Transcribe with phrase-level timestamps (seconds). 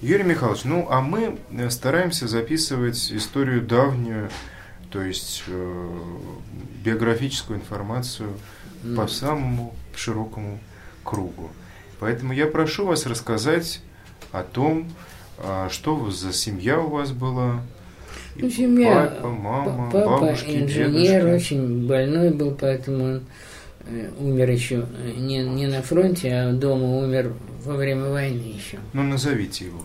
[0.00, 4.30] Юрий Михайлович, ну а мы э, стараемся записывать историю давнюю,
[4.90, 5.88] то есть э,
[6.84, 8.30] биографическую информацию
[8.84, 8.94] mm.
[8.94, 10.60] по самому широкому
[11.02, 11.50] кругу.
[11.98, 13.80] Поэтому я прошу вас рассказать
[14.30, 14.88] о том,
[15.38, 17.62] а, что за семья у вас была.
[18.36, 21.54] Ну, семья, папа, мама, папа бабушки, инженер, дедушки.
[21.54, 23.20] очень больной был, поэтому он э,
[24.18, 24.86] умер еще
[25.16, 27.34] не, не на фронте, а дома умер
[27.64, 28.78] во время войны еще.
[28.92, 29.84] Ну, назовите его.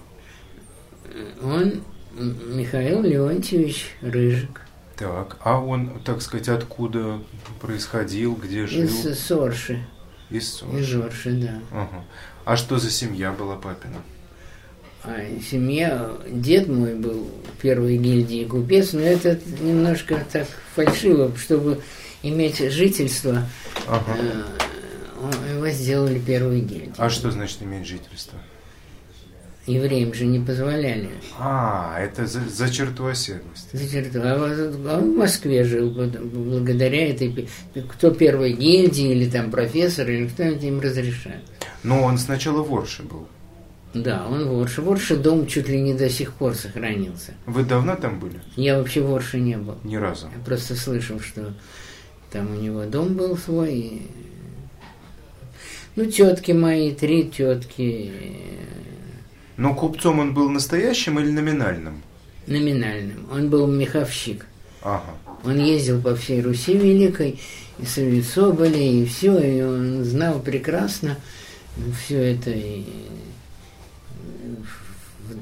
[1.41, 1.81] Он
[2.15, 4.61] Михаил Леонтьевич Рыжик.
[4.95, 7.19] Так, а он, так сказать, откуда
[7.59, 8.83] происходил, где жил?
[8.83, 9.85] Из Сорши.
[10.29, 10.79] Из Сорши.
[10.79, 11.59] Из Сорши, да.
[11.71, 12.05] Ага.
[12.45, 14.01] А что за семья была папина?
[15.03, 17.27] А семья, дед мой был
[17.61, 21.81] первой гильдии купец, но это немножко так фальшиво, чтобы
[22.23, 23.43] иметь жительство,
[23.87, 24.15] ага.
[24.17, 26.93] э, его сделали первой гильдией.
[26.97, 28.39] А что значит иметь жительство?
[29.65, 31.09] Евреям же не позволяли.
[31.39, 33.75] А, это за, за черту оседлости.
[33.75, 34.19] За черту.
[34.21, 37.47] А, а он в Москве жил благодаря этой...
[37.89, 41.43] Кто первой гильдии, или там профессор, или кто-нибудь им разрешает.
[41.81, 43.27] Но он сначала в Орше был.
[43.93, 44.81] Да, он в Орше.
[44.81, 47.33] В Орше дом чуть ли не до сих пор сохранился.
[47.45, 48.41] Вы давно там были?
[48.57, 49.77] Я вообще в Орше не был.
[49.85, 50.27] Ни разу?
[50.35, 51.53] Я просто слышал, что
[52.33, 53.73] там у него дом был свой.
[53.73, 54.01] И...
[55.95, 58.11] Ну, тетки мои, три тетки.
[59.55, 62.01] Но купцом он был настоящим или номинальным?
[62.47, 63.27] Номинальным.
[63.31, 64.47] Он был меховщик.
[64.81, 65.13] Ага.
[65.45, 67.39] Он ездил по всей Руси Великой,
[67.77, 71.17] и Совет Соболи, и все, и он знал прекрасно
[72.03, 72.49] все это.
[72.49, 72.83] И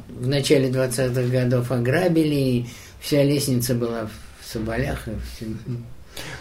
[0.09, 2.65] в начале 20-х годов ограбили, и
[2.99, 4.09] вся лестница была
[4.41, 5.07] в Соболях.
[5.07, 5.45] И все.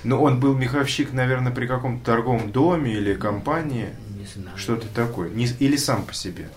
[0.04, 3.88] Но он был меховщик, наверное, при каком-то торговом доме или компании?
[4.18, 4.56] Не знаю.
[4.56, 5.30] Что-то такое.
[5.30, 6.48] Не, или сам по себе?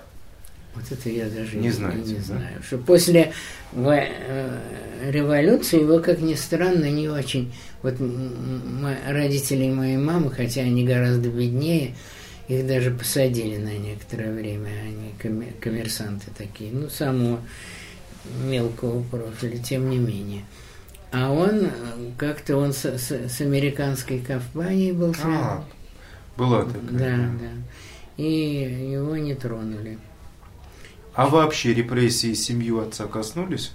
[0.75, 2.21] Вот это я даже не, знаете, не да?
[2.21, 2.63] знаю.
[2.65, 3.31] Что после
[3.73, 4.59] э,
[5.11, 7.53] революции его, как ни странно, не очень...
[7.83, 7.95] Вот
[9.07, 11.95] родители моей мамы, хотя они гораздо беднее,
[12.47, 15.13] их даже посадили на некоторое время, они
[15.59, 17.41] коммерсанты такие, ну, самого
[18.45, 20.43] мелкого профиля, тем не менее.
[21.13, 21.69] А он
[22.17, 25.33] как-то он с, с, с американской компанией был связан.
[25.35, 25.63] А,
[26.35, 26.81] была такая.
[26.81, 27.51] Да, да.
[28.17, 29.99] И его не тронули.
[31.13, 33.73] А вообще репрессии семью отца коснулись?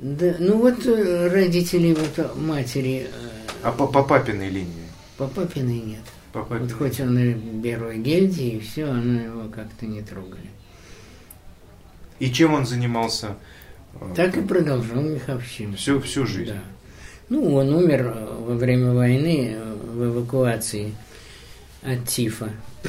[0.00, 3.06] Да, ну вот э, родители вот матери.
[3.08, 3.28] Э,
[3.62, 4.88] а по, по папиной линии?
[5.16, 6.02] По папиной нет.
[6.32, 10.50] По Вот хоть он и первой гильдии, и все, но его как-то не трогали.
[12.18, 13.36] И чем он занимался?
[14.14, 15.76] Так и продолжал меховщину.
[15.76, 16.52] Всю, всю жизнь?
[16.52, 16.62] Да.
[17.28, 20.94] Ну, он умер э, во время войны э, в эвакуации
[21.82, 22.50] от Тифа.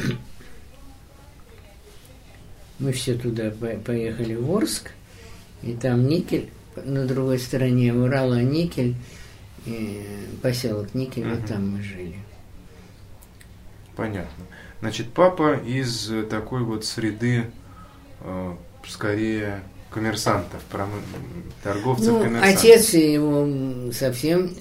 [2.80, 3.52] Мы все туда
[3.86, 4.92] поехали в Орск,
[5.62, 8.96] и там никель, на другой стороне Урала никель,
[10.42, 11.36] поселок Никель, угу.
[11.36, 12.16] вот там мы жили.
[13.98, 14.46] Понятно.
[14.80, 17.48] Значит, папа из такой вот среды,
[18.22, 18.56] э,
[18.88, 20.98] скорее, коммерсантов, промы...
[21.64, 22.60] торговцев, ну, коммерсантов.
[22.60, 24.56] Отец его совсем,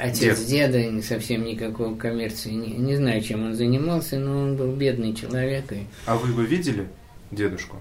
[0.00, 0.46] отец Дед.
[0.46, 5.14] деда не совсем никакого коммерции, не, не знаю, чем он занимался, но он был бедный
[5.14, 5.72] человек.
[5.72, 5.86] И...
[6.06, 6.86] А вы его видели,
[7.30, 7.80] дедушку?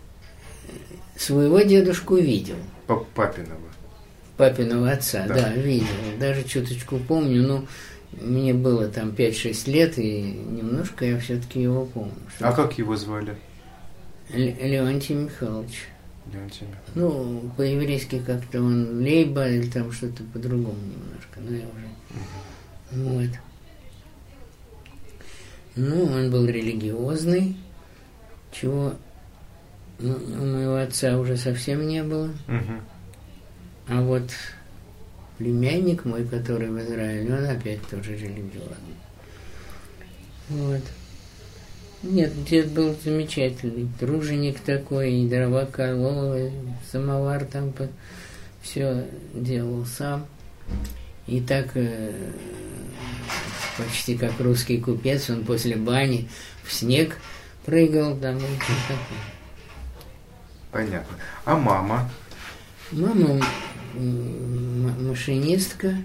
[1.18, 2.56] Своего дедушку видел.
[3.14, 3.60] Папиного?
[4.38, 5.88] Папиного отца, да, да видел.
[6.20, 7.66] Даже чуточку помню, но
[8.22, 12.14] мне было там 5-6 лет, и немножко я все-таки его помню.
[12.40, 13.36] А как его звали?
[14.30, 14.64] Михайлович.
[14.64, 15.88] Леонтий Михайлович.
[16.96, 21.88] Ну, по-еврейски как-то он Лейба или там что-то по-другому немножко, но я уже...
[22.92, 23.10] Угу.
[23.10, 23.30] Вот.
[25.76, 27.58] Ну, он был религиозный,
[28.52, 28.94] чего
[30.00, 32.30] ну, у моего отца уже совсем не было.
[32.48, 32.74] Угу.
[33.90, 34.30] А вот
[35.38, 38.96] племянник мой, который в Израиле, он опять тоже религиозный.
[40.50, 40.82] Вот.
[42.04, 46.50] Нет, дед был замечательный, труженик такой, и дрова колол, и
[46.92, 47.88] самовар там по...
[48.62, 50.26] все делал сам.
[51.28, 52.12] И так э,
[53.78, 56.28] почти как русский купец, он после бани
[56.66, 57.16] в снег
[57.66, 58.38] прыгал там.
[60.72, 61.18] Понятно.
[61.46, 62.10] А мама?
[62.92, 63.40] Мама
[63.94, 65.96] машинистка.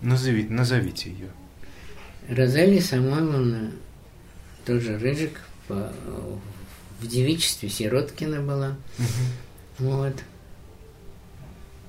[0.00, 1.28] Назовите, назовите ее.
[2.28, 3.72] Розалия Самойловна,
[4.68, 5.90] тоже Рыжик, по,
[7.00, 8.76] в девичестве Сироткина была.
[8.98, 9.88] Угу.
[9.88, 10.14] Вот.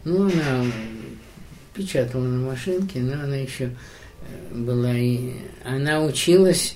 [0.06, 0.66] Ну, она
[1.74, 5.34] печатала на машинке, но она еще э, была и...
[5.66, 6.76] Она училась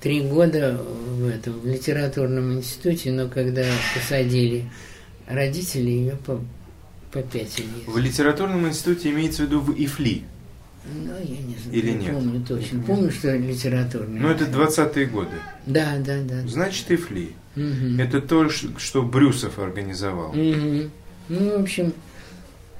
[0.00, 3.64] три года в этом в литературном институте, но когда
[3.94, 4.68] посадили
[5.28, 6.40] родители, ее по,
[7.12, 7.68] попятили.
[7.86, 10.24] В литературном институте имеется в виду в ИФЛИ?
[10.92, 11.72] Ну, я не знаю.
[11.72, 12.14] Или не нет?
[12.14, 12.82] помню точно.
[12.82, 14.20] Помню, что литературный.
[14.20, 15.36] Ну, это 20-е годы.
[15.66, 16.46] Да, да, да.
[16.46, 17.32] Значит, ИФЛИ.
[17.56, 18.00] Мгм.
[18.00, 20.32] Это то, что Брюсов организовал.
[20.32, 20.90] Мгм.
[21.28, 21.94] Ну, в общем,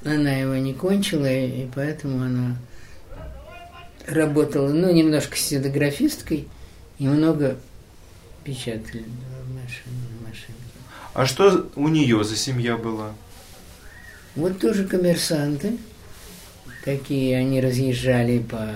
[0.05, 2.56] она его не кончила, и поэтому она
[4.06, 6.49] работала, ну, немножко стенографисткой
[6.99, 7.56] и много
[8.45, 9.05] печатали
[9.49, 10.53] машине, машинке.
[11.15, 13.15] А что у нее за семья была?
[14.37, 15.79] Вот тоже коммерсанты,
[16.85, 18.69] такие, они разъезжали по,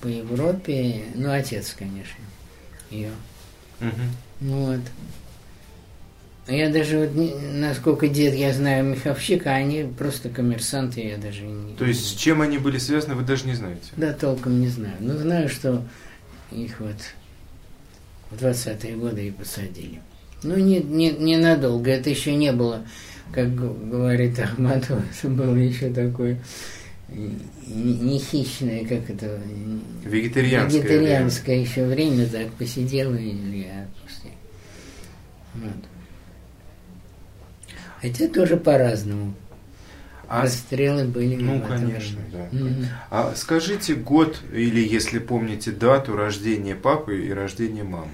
[0.00, 2.24] по Европе, ну, отец, конечно,
[2.90, 3.10] ее.
[3.80, 3.92] Мгм.
[4.40, 4.80] Вот.
[6.46, 7.10] А Я даже вот,
[7.52, 11.74] насколько дед, я знаю Миховщик, а они просто коммерсанты, я даже не...
[11.74, 13.90] То есть, с чем они были связаны, вы даже не знаете?
[13.96, 14.96] Да, толком не знаю.
[15.00, 15.84] Но знаю, что
[16.50, 16.96] их вот
[18.30, 20.00] в 20-е годы и посадили.
[20.42, 21.90] Ну, не, не, ненадолго.
[21.90, 22.86] Это еще не было,
[23.30, 26.38] как говорит Ахматова, это было еще такое
[27.08, 29.40] не хищное, как это,
[30.04, 30.82] Вегетарианское.
[30.82, 34.32] вегетарианское еще время, так посидела и отпустила.
[35.54, 35.72] Вот.
[38.00, 39.34] Хотя тоже по-разному.
[40.30, 41.36] А, Расстрелы были.
[41.36, 42.48] ну, конечно, время.
[42.52, 42.58] да.
[42.58, 42.86] Мгм.
[43.10, 48.10] а скажите год, или если помните дату рождения папы и рождения мамы.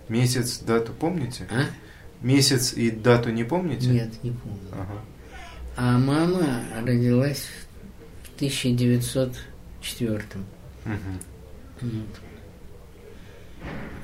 [0.09, 1.47] Месяц, дату помните?
[1.51, 1.63] А?
[2.21, 3.87] Месяц и дату не помните?
[3.87, 4.59] Нет, не помню.
[4.71, 5.01] Ага.
[5.75, 7.47] А мама родилась
[8.23, 10.21] в 1904.
[10.85, 11.19] Мгм.
[11.81, 12.19] Вот.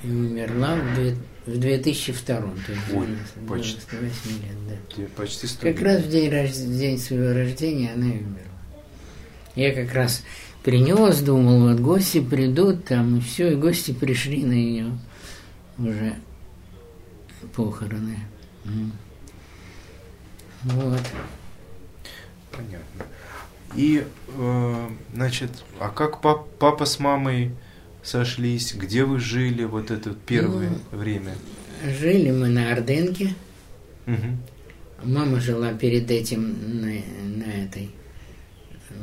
[0.04, 1.16] И умерла в, две-
[1.46, 2.36] в 2002.
[2.38, 3.78] То есть Ой, 90 почти.
[3.92, 4.58] 98 лет,
[4.98, 5.04] да.
[5.22, 5.84] Почти сто Как лет.
[5.84, 8.40] раз в день, рож- день своего рождения она и умерла.
[9.56, 10.24] Я как раз
[10.64, 14.98] принес, думал, вот гости придут там, и все, и гости пришли на ее
[15.80, 16.16] уже
[17.54, 18.20] похороны.
[20.64, 21.02] Вот.
[22.52, 23.06] Понятно.
[23.76, 24.06] И,
[24.36, 27.52] э, значит, а как пап- папа с мамой
[28.04, 28.74] сошлись?
[28.74, 31.36] Где вы жили вот это первое Ну, время?
[31.84, 33.36] Жили мы на Орденке.
[34.06, 34.38] Мгм.
[35.04, 36.88] Мама жила перед этим на,
[37.38, 37.92] на этой,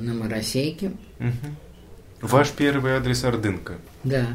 [0.00, 0.92] на Моросейке.
[1.20, 1.56] Мгм.
[2.20, 3.78] Ваш первый адрес Ордынка.
[4.04, 4.26] Да.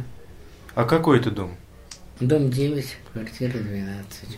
[0.73, 1.55] А какой это дом?
[2.21, 4.37] Дом 9, квартира 12.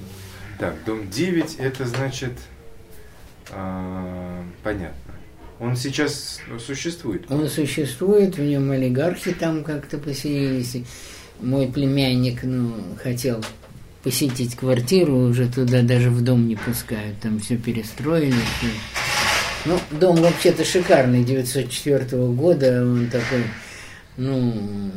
[0.57, 2.31] Так, дом 9, это значит...
[3.51, 5.13] а, понятно.
[5.59, 7.29] Он сейчас существует?
[7.29, 10.77] Он существует, в нем олигархи там как-то поселились.
[11.41, 13.43] Мой племянник, ну, хотел
[14.03, 18.35] посетить квартиру, уже туда даже в дом не пускают, там все перестроили.
[19.65, 23.43] Ну, дом вообще-то шикарный, 904 года, он такой,
[24.17, 24.91] ну,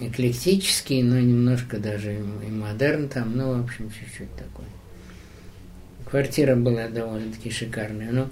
[0.00, 4.66] эклектический, но немножко даже и модерн там, ну, в общем, чуть-чуть такой.
[6.10, 8.28] Квартира была довольно-таки шикарная, но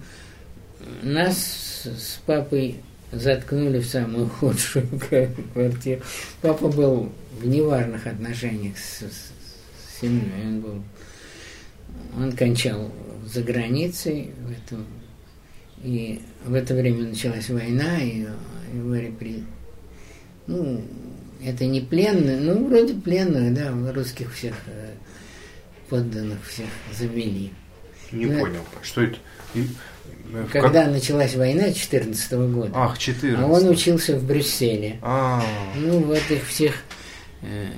[1.02, 1.38] нас
[1.84, 2.76] с- папой
[3.12, 4.86] заткнули в самую худшую
[5.54, 6.02] квартиру.
[6.42, 10.30] Папа был в неважных отношениях с- с семьей.
[10.46, 10.82] Он был,
[12.18, 12.92] он кончал
[13.24, 14.84] за границей в этом,
[15.82, 18.26] и в это время началась война, и
[18.74, 19.44] его репри...
[20.46, 20.82] Ну,
[21.44, 24.90] это не пленные, ну, вроде пленных, да, русских всех э,
[25.88, 26.66] подданных всех
[26.96, 27.52] завели.
[28.12, 28.60] Не Ну, понял.
[28.82, 29.16] Что это?
[29.54, 29.66] И,
[30.32, 33.38] э, Когда как- началась война 14 года, Ах, 14.
[33.42, 34.98] а он учился в Брюсселе.
[35.02, 35.42] А,
[35.76, 36.74] Ну, вот их всех,
[37.42, 37.68] э,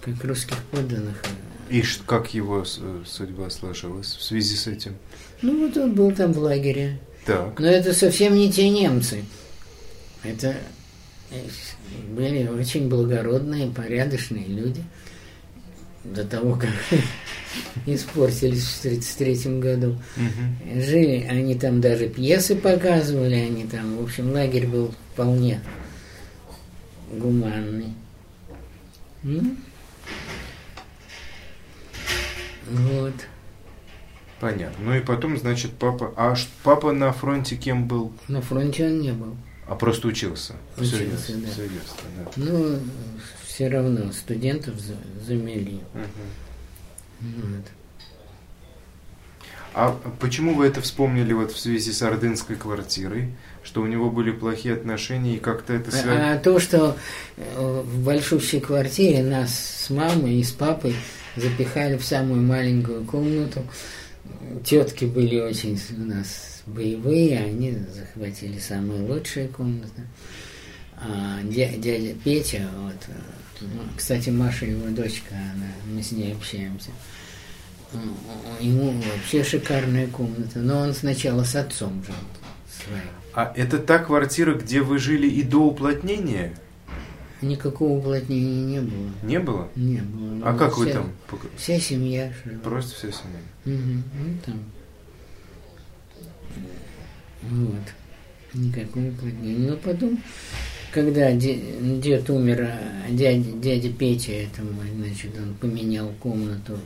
[0.00, 1.20] как русских подданных.
[1.70, 4.96] э, и как его судьба сложилась в связи с этим?
[5.42, 6.98] Ну, вот он был там в лагере.
[7.26, 7.58] Так.
[7.60, 9.22] Но это совсем не те немцы.
[10.22, 10.56] Это
[12.10, 14.82] были очень благородные, порядочные люди.
[16.04, 16.70] До того, как
[17.86, 19.98] испортились в 1933 году.
[20.16, 20.80] Мгм.
[20.80, 25.60] Жили, они там даже пьесы показывали, они там, в общем, лагерь был вполне
[27.10, 27.94] гуманный.
[29.24, 29.58] М?
[32.70, 33.14] Вот.
[34.40, 34.84] Понятно.
[34.84, 36.12] Ну и потом, значит, папа...
[36.16, 38.12] А папа на фронте кем был?
[38.28, 39.36] На фронте он не был.
[39.68, 40.54] А просто учился.
[40.76, 41.48] Учился, ясно, да.
[41.52, 42.30] всё ясно, да.
[42.36, 42.78] Ну,
[43.46, 44.96] все равно студентов за-
[45.26, 45.80] замели.
[45.92, 47.42] Мгм.
[47.54, 47.64] Вот.
[49.74, 53.34] А почему вы это вспомнили вот в связи с ордынской квартирой?
[53.62, 56.32] Что у него были плохие отношения и как-то это связано?
[56.32, 56.96] А то, что
[57.36, 60.96] э, в большущей квартире нас с мамой и с папой
[61.36, 63.62] запихали в самую маленькую комнату,
[64.64, 70.02] тетки были очень у нас боевые, они захватили самые лучшие комнаты.
[70.96, 72.96] А дядя, дядя Петя, вот,
[73.60, 76.90] ну, кстати, Маша его дочка, она, мы с ней общаемся.
[78.60, 82.14] Ему вообще шикарная комната, но он сначала с отцом жил
[82.84, 83.02] своим.
[83.34, 86.52] А это та квартира, где вы жили и до уплотнения?
[87.40, 89.10] Никакого уплотнения не было.
[89.22, 89.68] Не было?
[89.76, 90.48] Не было.
[90.48, 91.12] А Ну, как вы вся- там?
[91.56, 92.58] Вся семья жила.
[92.58, 93.40] Просто вся семья.
[93.64, 94.64] Мгм, ну, там.
[97.42, 97.82] Вот.
[98.54, 99.70] Никакого уплотнения.
[99.70, 100.22] Но потом,
[100.92, 101.60] когда де-
[102.00, 102.62] дед умер,
[103.06, 106.78] а дядя, дядя Петя, это мой, значит, он поменял комнату,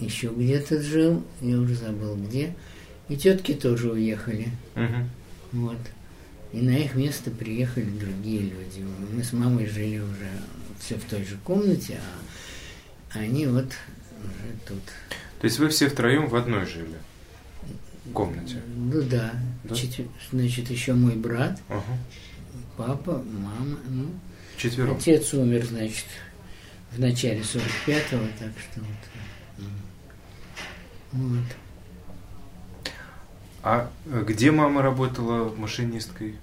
[0.00, 2.54] еще где-то жил, я уже забыл где.
[3.08, 4.48] И тетки тоже уехали.
[4.74, 5.10] Мгм.
[5.52, 5.78] Вот.
[6.52, 8.84] И на их место приехали другие люди.
[9.12, 10.30] Мы с мамой жили уже
[10.80, 11.98] все в той же комнате,
[13.12, 14.82] а они вот уже тут.
[15.40, 16.94] То есть вы все втроем в одной жили?
[18.12, 18.60] Комнате?
[18.76, 19.32] Ну да.
[19.64, 19.74] Да?
[19.74, 21.82] Четвер- Значит, еще мой брат, Ага.
[22.76, 23.78] папа, мама.
[23.88, 24.06] Ну,
[24.56, 24.96] Четвером.
[24.96, 26.04] отец умер, значит,
[26.92, 29.64] в начале 45-го, так что вот.
[29.64, 29.70] м.
[31.12, 31.44] Вот.
[33.62, 36.34] А э, где мама работала машинисткой?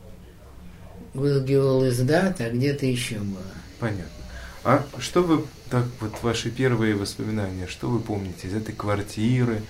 [1.14, 3.42] Был геолиздат, а где-то еще было.
[3.80, 4.06] Понятно.
[4.64, 9.62] А что вы, так вот ваши первые воспоминания, что вы помните из этой квартиры,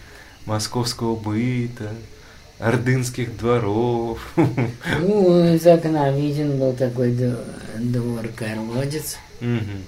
[0.45, 1.91] московского быта,
[2.59, 4.19] ордынских дворов?
[4.35, 7.11] Ну, из окна виден был такой
[7.79, 9.17] двор колодец.
[9.39, 9.83] Мгм.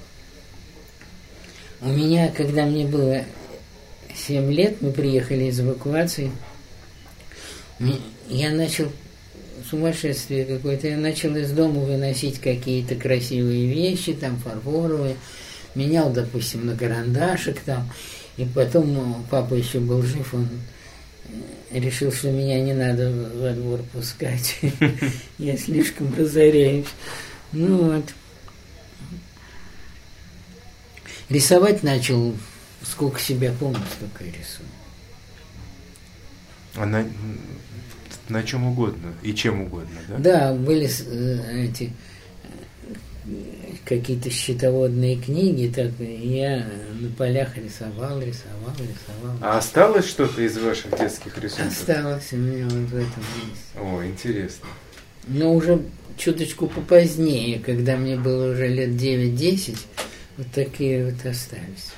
[1.81, 3.23] У меня, когда мне было
[4.15, 6.31] 7 лет, мы приехали из эвакуации,
[8.29, 8.91] я начал
[9.69, 15.15] сумасшествие какое-то, я начал из дома выносить какие-то красивые вещи, там фарфоровые,
[15.75, 17.89] менял, допустим, на карандашик там,
[18.37, 20.47] и потом ну, папа еще был жив, он
[21.71, 24.59] э, решил, что меня не надо во двор пускать,
[25.37, 26.87] я слишком разоряюсь.
[27.51, 28.05] Ну вот.
[31.29, 32.35] Рисовать начал,
[32.81, 34.67] сколько себя помню, столько и рисую.
[36.75, 37.07] А на,
[38.29, 40.17] на чем угодно и чем угодно, да?
[40.17, 41.93] Да, были э, эти
[43.25, 46.67] э, какие-то счетоводные книги, так я
[46.99, 49.37] на полях рисовал, рисовал, рисовал.
[49.41, 51.67] А осталось что-то из ваших детских рисунков?
[51.67, 53.75] Осталось у меня вот в этом есть.
[53.75, 54.67] О, интересно.
[55.27, 55.81] Но уже
[56.17, 59.77] чуточку попозднее, когда мне было уже лет 9-10,
[60.37, 61.91] вот такие вот остались.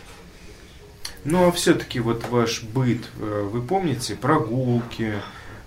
[1.24, 5.14] Ну, а все-таки вот ваш быт, э, вы помните прогулки,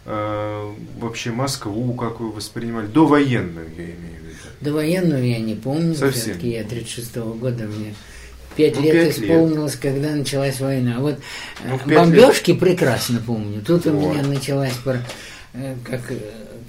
[0.09, 4.37] вообще Москву, как вы воспринимали, довоенную, я имею в виду?
[4.61, 6.21] Довоенную я не помню, Совсем.
[6.35, 7.95] все-таки я 36-го года, мне
[8.57, 9.31] пять Ну, лет пять лет.
[9.31, 10.95] исполнилось, когда началась война.
[10.99, 11.19] А Вот
[11.65, 13.63] Ну, э, бомбежки прекрасно помню.
[13.65, 14.15] Тут у Вот.
[14.17, 14.99] меня началась пор-
[15.55, 16.17] э, как э,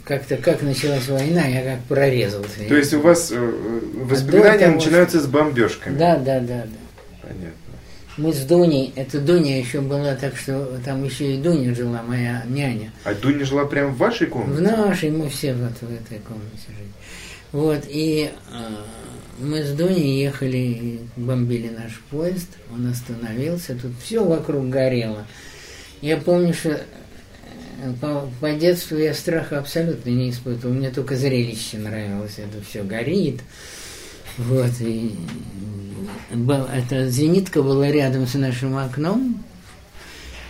[0.04, 2.60] как-то как началась война, я как прорезался.
[2.68, 5.98] То есть у вас э, воспоминания того, начинаются с бомбежками?
[5.98, 6.68] Да, да, да, да.
[7.22, 7.50] Понятно.
[8.20, 12.44] Мы с Дуней, это Дуня еще была, так что там еще и Дуня жила, моя
[12.50, 12.92] няня.
[13.06, 14.62] А Дуня жила прямо в вашей В комнате?
[14.62, 16.90] нашей мы все вот в этой комнате жили.
[17.54, 18.60] Вот, и э,
[19.40, 25.26] мы с Дуней ехали, бомбили наш поезд, он остановился, тут все вокруг горело.
[26.02, 26.80] Я помню, что э,
[28.02, 33.40] по, по детству я страха абсолютно не испытывал, мне только зрелище нравилось, это все горит.
[34.40, 35.16] Вот, и
[36.32, 39.44] был- эта зенитка была рядом с нашим окном,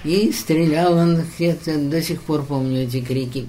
[0.03, 3.48] и стрелял он, где-то до сих пор помню эти крики.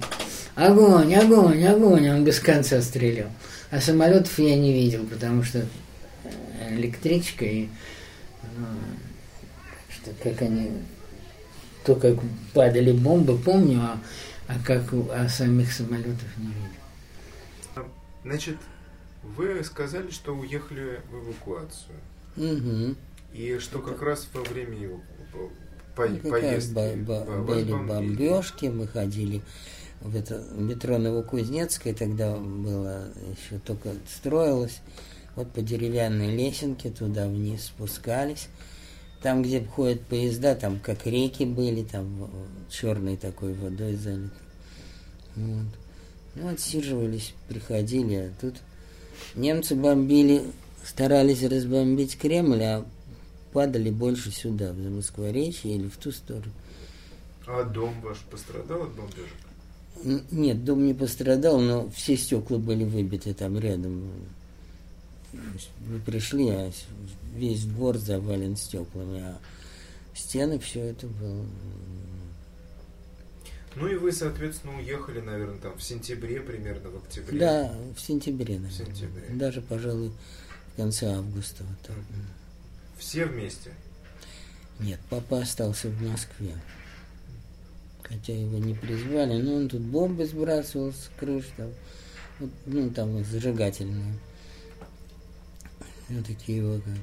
[0.55, 3.29] Огонь, огонь, огонь, он без конца стрелял.
[3.69, 5.59] А самолетов я не видел, потому что
[6.23, 7.69] э, электричка и
[8.57, 8.65] ну,
[9.89, 10.71] что как они
[11.85, 12.15] то как
[12.53, 13.99] падали бомбы, помню, а,
[14.47, 17.85] а как а самих самолетов не видел.
[18.23, 18.57] Значит,
[19.35, 21.97] вы сказали, что уехали в эвакуацию.
[22.37, 22.95] Угу.
[23.33, 25.01] И что как раз во время его
[25.95, 26.73] по- Ну, поездки
[27.45, 29.41] были бомбежки, мы ходили
[30.01, 34.79] в это метро Новокузнецкое, тогда было еще только строилось.
[35.35, 38.47] Вот по деревянной лесенке туда вниз спускались.
[39.21, 42.29] Там, где ходят поезда, там как реки были, там
[42.69, 44.31] черной такой водой залиты.
[45.35, 45.67] Вот.
[46.35, 48.55] Ну, отсиживались, приходили, а тут
[49.35, 50.43] немцы бомбили,
[50.85, 52.85] старались разбомбить Кремль, а
[53.53, 56.51] падали больше сюда, в Москворечье или в ту сторону.
[57.47, 59.33] А дом ваш пострадал от бомбежек?
[60.31, 64.09] Нет, дом не пострадал, но все стекла были выбиты там рядом.
[65.33, 66.71] Мы пришли, а
[67.35, 69.37] весь двор завален стеклами, а
[70.15, 71.45] стены, все это было.
[73.75, 77.39] Ну и вы, соответственно, уехали, наверное, там в сентябре примерно, в октябре.
[77.39, 78.69] Да, в сентябре, наверное.
[78.69, 79.27] В сентябре.
[79.29, 80.11] Даже, пожалуй,
[80.73, 81.63] в конце августа.
[81.63, 81.95] Вот так.
[82.97, 83.71] Все вместе?
[84.79, 86.55] Нет, папа остался в Москве.
[88.03, 91.71] Хотя его не призвали, но он тут бомбы сбрасывал с крыш, там,
[92.65, 94.15] ну, там вот зажигательные.
[96.09, 96.93] Вот такие его как.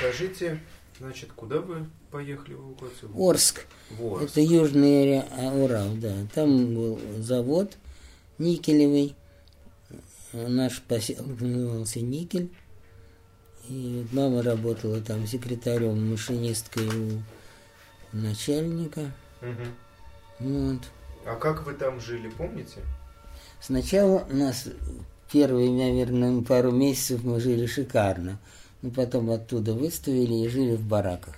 [0.13, 0.59] скажите,
[0.99, 3.11] значит, куда вы поехали в эвакуацию?
[3.15, 3.65] Орск.
[3.89, 4.31] В Орск.
[4.31, 6.13] Это южный а, Урал, да.
[6.33, 7.77] Там был завод
[8.37, 9.15] никелевый.
[10.33, 12.49] Наш поселок назывался Никель.
[13.67, 17.21] И вот мама работала там секретарем, машинисткой у
[18.13, 19.11] начальника.
[19.41, 19.75] Мгм.
[20.39, 20.81] Вот.
[21.25, 22.79] А как вы там жили, помните?
[23.59, 24.67] Сначала нас
[25.31, 28.39] первые, наверное, пару месяцев мы жили шикарно.
[28.81, 31.35] Но потом оттуда выставили и жили в бараках,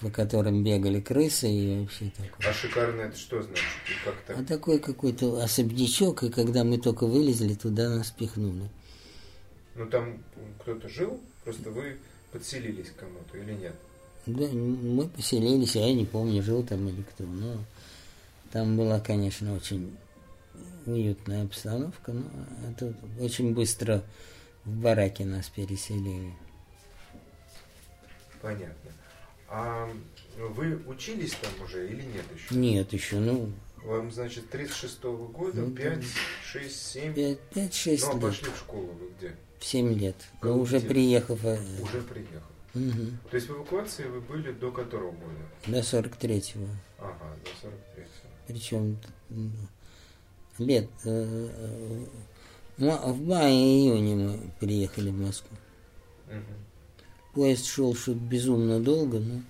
[0.00, 2.50] по которым бегали крысы и вообще такое.
[2.50, 3.64] А шикарно это что значит?
[3.90, 4.46] И как А так?
[4.46, 8.68] такой какой-то особнячок, и когда мы только вылезли, туда нас пихнули.
[9.74, 10.18] Ну там
[10.60, 11.96] кто-то жил, просто вы
[12.32, 13.74] подселились к кому-то или нет?
[14.24, 17.24] Да, мы поселились, а я не помню, жил там или кто.
[17.24, 17.58] Но
[18.50, 19.94] там была, конечно, очень
[20.86, 22.24] уютная обстановка, но
[22.70, 24.02] это очень быстро
[24.64, 26.32] в бараке нас переселили.
[28.46, 28.90] Понятно.
[29.48, 29.90] А
[30.38, 32.54] вы учились там уже или нет еще?
[32.54, 33.50] Нет, еще, ну,
[33.82, 35.82] Вам, значит, 36-го года, Ну, да.
[35.82, 36.04] 5,
[36.44, 37.14] 6, 7.
[37.14, 37.36] 5-6
[38.00, 39.34] Ну, а лет, пошли в школу вы где?
[39.58, 40.16] в 7 лет.
[40.40, 40.88] Как Но уже где?
[40.88, 42.50] приехав э, Уже приехал.
[42.74, 45.40] мгм, То есть в эвакуации вы были до которого года?
[45.66, 46.66] до 43-го.
[46.98, 48.28] Ага, до 43-го.
[48.46, 48.98] Причем
[50.58, 52.06] лет э, э,
[52.78, 55.56] в мае-июне мы приехали в Москву.
[56.26, 56.44] Мгм.
[57.36, 59.42] Поезд шел что-то безумно долго, но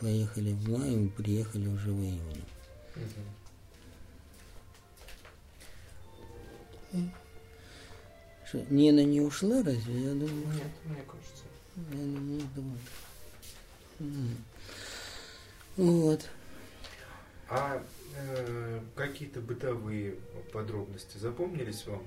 [0.00, 2.44] поехали в мае, мы приехали уже в июне.
[8.46, 10.02] Что, Нина не ушла разве?
[10.02, 11.44] Я думаю, Нет, мне кажется.
[11.76, 14.36] я не думаю.
[15.76, 16.26] Вот.
[17.50, 17.82] А
[18.16, 20.14] э, какие-то бытовые
[20.54, 22.02] подробности запомнились вам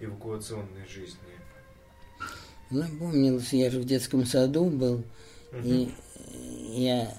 [0.00, 1.16] эвакуационной жизни?
[2.72, 5.02] Напомнилось, я же в детском саду был,
[5.52, 5.62] Мгм.
[5.64, 5.88] и
[6.74, 7.12] я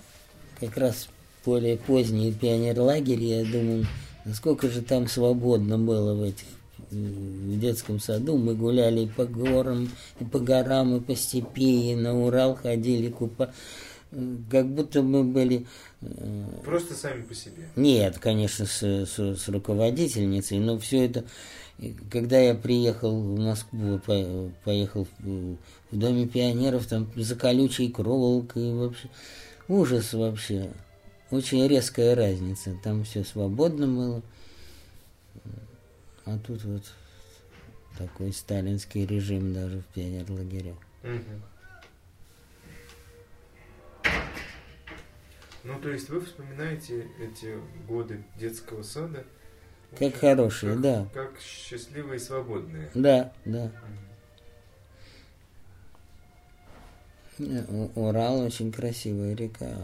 [0.60, 1.08] как раз
[1.46, 3.86] более поздний пионерлагерь, я думаю,
[4.26, 6.46] насколько же там свободно было в этих
[6.92, 8.38] в детском саду.
[8.38, 9.90] Мы гуляли и по горам,
[10.20, 13.52] и по горам, и по степи, и на Урал ходили, купа...
[14.52, 15.66] как будто мы были...
[16.02, 17.68] э, Просто сами по себе.
[17.76, 21.24] нет, конечно, с, с, с руководительницей, но все это,
[21.80, 25.58] и когда я приехал в Москву, по- поехал в,
[25.92, 29.10] Доме пионеров, там за колючей проволокой, вообще,
[29.68, 30.72] ужас вообще.
[31.30, 32.76] Очень резкая разница.
[32.84, 34.22] Там все свободно было.
[36.26, 36.84] А тут вот
[37.98, 40.78] такой сталинский режим даже в пионерлагерях.
[41.04, 41.44] Мгм.
[45.64, 47.58] Ну, то есть вы вспоминаете эти
[47.88, 49.26] годы детского сада
[49.98, 51.08] Как хорошие, как, да.
[51.14, 52.90] как счастливые и свободные.
[52.96, 53.72] Да, да.
[57.40, 59.76] Э, Урал очень красивая река,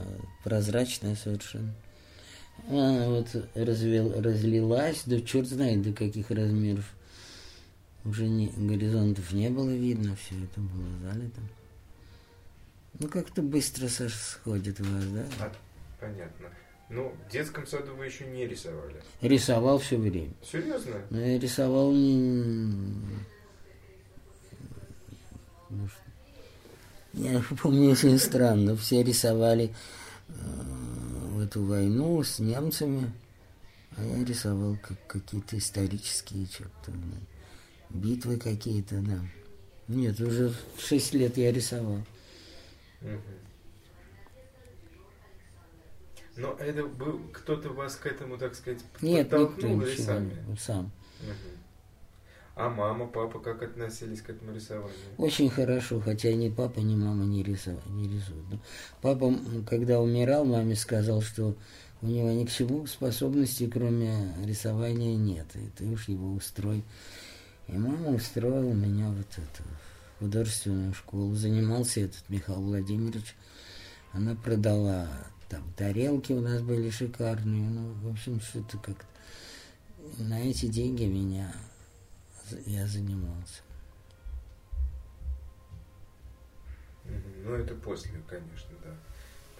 [0.43, 1.74] прозрачная совершенно.
[2.67, 6.86] Она вот развел, разлилась, да черт знает до каких размеров.
[8.06, 11.41] Уже не, горизонтов не было видно, все это было залито.
[13.00, 15.26] Ну как-то быстро со- сходит у вас, да?
[15.39, 15.52] А,
[16.00, 16.48] понятно.
[16.89, 19.02] Ну, в детском саду вы еще не рисовали.
[19.21, 20.34] Рисовал все время.
[20.43, 20.95] Серьезно?
[21.12, 22.73] Но я рисовал не...
[25.69, 25.88] ну,
[27.13, 28.75] Я помню очень странно.
[28.75, 29.75] Все рисовали
[30.30, 33.12] э, в эту войну с немцами,
[33.95, 36.91] а я рисовал как какие-то исторические что-то,
[37.91, 39.19] битвы какие-то, да.
[39.88, 42.04] Нет, уже шесть лет я рисовал.
[43.02, 43.21] Мгм.
[46.39, 50.58] Но это был кто-то вас к этому, так сказать, Нет, никто подтолкнул или ничего, сами?
[50.60, 50.91] сам.
[52.56, 54.91] А мама, папа как относились к этому рисованию?
[55.17, 58.45] Очень хорошо, хотя ни папа, ни мама не рисовали, не рисуют.
[58.52, 58.60] Но
[59.02, 61.56] папа, м, когда умирал, маме сказал, что
[62.02, 65.47] у него ни к чему способностей, кроме рисования, нет.
[65.56, 66.84] И ты уж его устрой.
[67.67, 69.63] И мама устроила меня вот эту
[70.19, 71.36] художественную школу.
[71.36, 73.36] Занимался этот Михаил Владимирович.
[74.12, 75.08] Она продала
[75.49, 77.69] там тарелки у нас были шикарные.
[77.69, 79.05] Ну, в общем, что-то как-то
[80.19, 81.53] на эти деньги меня
[82.65, 83.62] я занимался.
[87.43, 88.95] Ну, это после, конечно, да.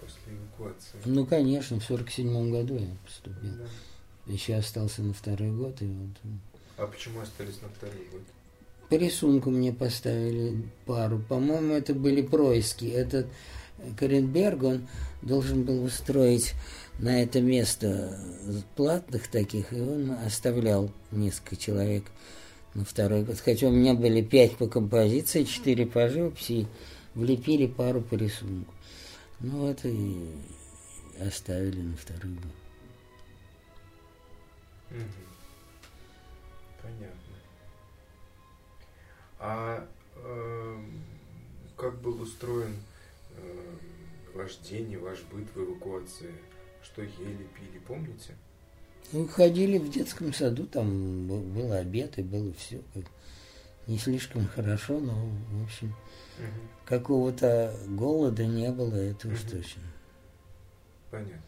[0.00, 0.98] После эвакуации.
[1.04, 3.54] Ну, конечно, в сорок седьмом году я поступил.
[3.56, 4.32] Да.
[4.32, 6.16] Еще остался на второй год, и вот
[6.76, 8.22] А почему остались на второй год?
[8.90, 11.20] по рисунку мне поставили пару.
[11.20, 12.86] По-моему, это были происки.
[12.86, 13.26] Этот
[13.98, 14.88] Коренберг, он
[15.22, 16.54] должен был устроить
[16.98, 18.18] на это место
[18.76, 22.04] платных таких, и он оставлял несколько человек
[22.74, 23.38] на второй год.
[23.40, 26.66] Хотя у меня были пять по композиции, четыре по живописи,
[27.14, 28.72] влепили пару по рисунку.
[29.40, 30.28] Ну, это и
[31.20, 32.52] оставили на второй год.
[36.82, 37.34] Понятно.
[39.38, 41.02] А эм,
[41.76, 42.76] как был устроен
[44.34, 46.34] ваш день и ваш быт в эвакуации?
[46.82, 48.34] Что ели, пили, помните?
[49.12, 52.80] Ну, ходили в детском саду, там был, был обед и было все.
[53.86, 55.12] Не слишком хорошо, но,
[55.52, 55.94] в общем,
[56.84, 59.50] какого-то голода не было, это уж Мгм.
[59.50, 59.82] точно.
[61.10, 61.42] Понятно.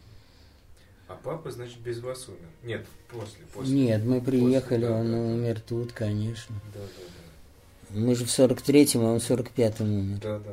[1.08, 2.38] А папа, значит, без вас умер?
[2.62, 3.74] Нет, после, после.
[3.74, 5.18] Нет, мы приехали, да, он да, да.
[5.18, 6.54] умер тут, конечно.
[6.74, 10.18] Да, да, Мы же в 43-м, а он в 45-м умер.
[10.20, 10.38] да.
[10.38, 10.44] Да,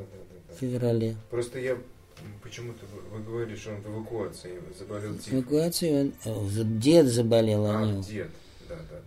[0.60, 1.16] В феврале.
[1.30, 1.78] Просто я
[2.42, 5.38] почему-то вы, говорили, что он в эвакуации заболел тифом.
[5.40, 6.12] Эвакуации он...
[6.24, 8.28] э, Дед заболел, а А, не дед.
[8.68, 9.00] Да, да,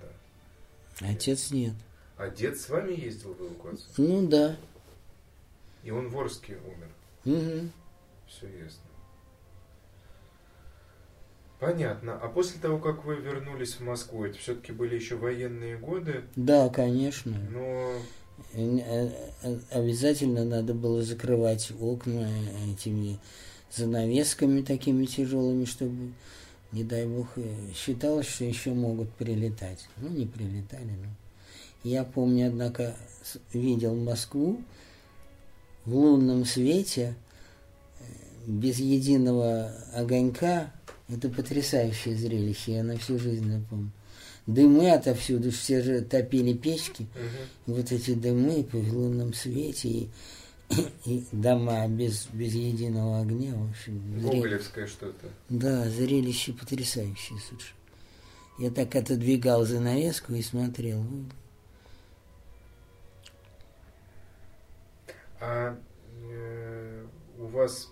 [1.00, 1.08] да.
[1.10, 1.74] Отец нет.
[2.18, 3.88] А дед с вами ездил в эвакуацию?
[3.98, 4.56] Ну да.
[5.84, 6.90] И он в Орске умер.
[7.38, 7.72] Мгм.
[8.28, 8.80] Все ясно.
[11.60, 12.18] Понятно.
[12.20, 16.68] А после того, как вы вернулись в Москву, это все-таки были еще военные годы, Да,
[16.70, 17.32] конечно.
[17.52, 17.94] но
[19.72, 22.28] Обязательно надо было закрывать окна
[22.72, 23.20] этими
[23.76, 26.14] занавесками такими тяжелыми, чтобы,
[26.72, 27.44] не дай бог, э,
[27.76, 29.88] считалось, что еще могут прилетать.
[29.98, 31.10] Ну, не прилетали, но...
[31.84, 32.96] Я помню, однако,
[33.52, 34.62] видел Москву
[35.86, 37.16] в лунном свете,
[38.00, 38.04] э,
[38.48, 40.72] без единого огонька.
[41.10, 43.92] Это потрясающее зрелище, я на всю жизнь запомню.
[44.46, 47.08] Дымы отовсюду, все же топили печки.
[47.16, 47.78] Мгм.
[47.78, 50.10] Вот эти дымы при лунном свете и,
[51.06, 54.22] и дома без, без единого огня, в общем.
[54.22, 55.28] гоголевское что-то.
[55.48, 57.80] Да, зрелище потрясающее совершенно.
[58.60, 61.04] Я так отодвигал занавеску и смотрел.
[65.40, 65.78] А
[66.30, 67.06] э,
[67.40, 67.90] у вас,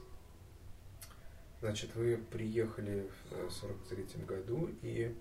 [1.61, 5.15] значит, вы приехали в сорок третьем году и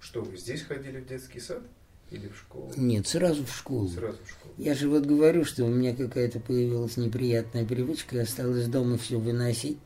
[0.00, 1.62] что вы здесь ходили в детский сад
[2.10, 2.72] или в школу?
[2.76, 3.88] Нет, сразу в школу.
[3.88, 4.54] Сразу в школу.
[4.56, 9.18] Я же вот говорю, что у меня какая-то появилась неприятная привычка, я осталось дома все
[9.18, 9.78] выносить,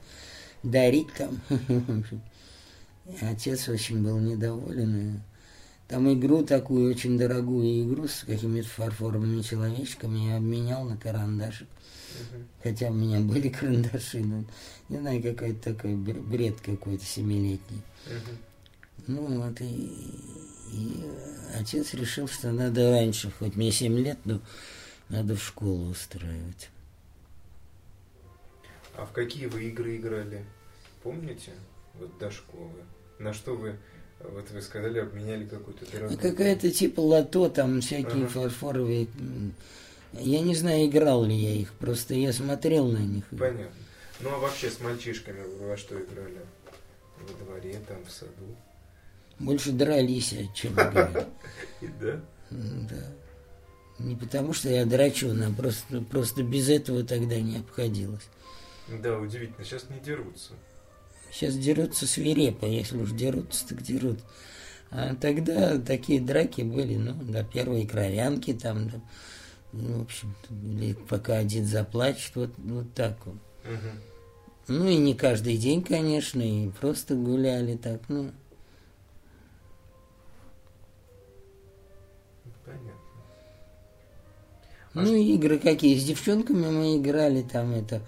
[0.62, 1.40] дарить там.
[3.20, 5.22] Отец очень был недоволен.
[5.88, 11.68] Там игру такую, очень дорогую игру с какими-то фарфоровыми человечками я обменял на карандашик.
[12.62, 14.44] Хотя у меня были карандаши, но
[14.88, 17.82] не знаю, какой-то такой бр- бред какой-то семилетний.
[19.06, 19.90] Ну вот и,
[20.72, 21.04] и
[21.58, 24.40] отец решил, что надо раньше, хоть мне 7 лет, но
[25.08, 26.70] надо в школу устраивать.
[28.96, 30.44] А в какие вы игры играли?
[31.02, 31.50] Помните?
[31.94, 32.84] Вот до школы.
[33.18, 33.76] На что вы,
[34.20, 36.18] вот вы сказали, обменяли какую-то А дорогую...
[36.18, 38.28] какая-то типа лото, там всякие Ага.
[38.28, 39.08] фарфоровые.
[40.14, 43.24] Я не знаю, играл ли я их, просто я смотрел на них.
[43.30, 43.70] Понятно.
[44.20, 46.40] Ну а вообще с мальчишками вы во что играли?
[47.18, 48.56] Во дворе, там, в саду?
[49.38, 51.26] Больше дрались, а чем играли.
[52.00, 52.20] Да?
[52.50, 53.12] Да.
[53.98, 58.28] Не потому, что я драчун, а просто, просто без этого тогда не обходилось.
[58.88, 59.64] Да, удивительно.
[59.64, 60.52] Сейчас не дерутся.
[61.30, 64.18] Сейчас дерутся свирепо, если уж дерутся, так дерут.
[64.90, 69.00] А тогда такие драки были, ну, до первой кровянки там, да,
[69.72, 73.36] ну, в общем, или пока один заплачет, вот, вот так вот.
[73.64, 74.00] Мгм.
[74.68, 78.30] Ну и не каждый день, конечно, и просто гуляли так, ну,
[82.64, 82.92] Понятно.
[84.94, 88.02] А ну и игры какие, с девчонками мы играли там, это,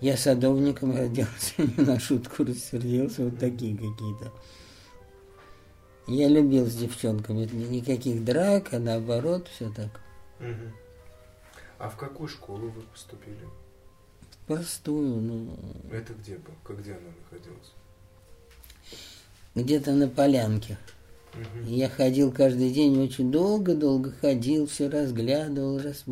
[0.00, 4.32] я садовником родился, на шутку рассердился, вот такие какие-то.
[6.06, 10.00] Я любил с девчонками, никаких драк, а наоборот, все так.
[10.40, 10.72] Мгм.
[11.82, 13.48] А в какую школу вы поступили?
[14.46, 15.56] Простую, ну,
[15.90, 16.52] Это где был?
[16.62, 17.72] Как где она находилась?
[19.56, 20.78] где-то на полянке.
[21.66, 25.80] И Я ходил каждый день, очень долго-долго ходил, все разглядывал.
[25.80, 26.04] Раз...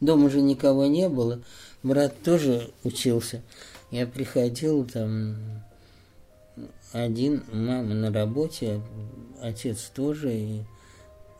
[0.00, 1.42] Дома уже никого не было.
[1.82, 3.42] Брат тоже учился.
[3.90, 5.36] Я приходил там,
[6.92, 8.80] один, мама на работе,
[9.42, 10.62] отец тоже, и,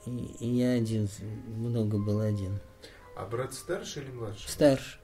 [0.04, 1.08] и, и я один,
[1.56, 2.60] много был один.
[3.20, 4.50] А брат старше или младше?
[4.50, 4.98] Старше,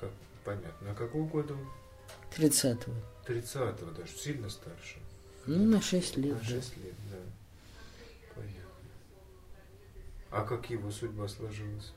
[0.00, 0.10] Как,
[0.44, 0.90] понятно.
[0.90, 1.68] А какого года он?
[2.36, 2.92] 30-го.
[3.24, 4.98] 30-го даже, сильно старше.
[5.46, 6.34] Ну, на 6 лет.
[6.34, 6.44] На да.
[6.46, 7.18] 6 лет, да.
[8.34, 8.62] Понятно.
[10.32, 11.92] А как его судьба сложилась?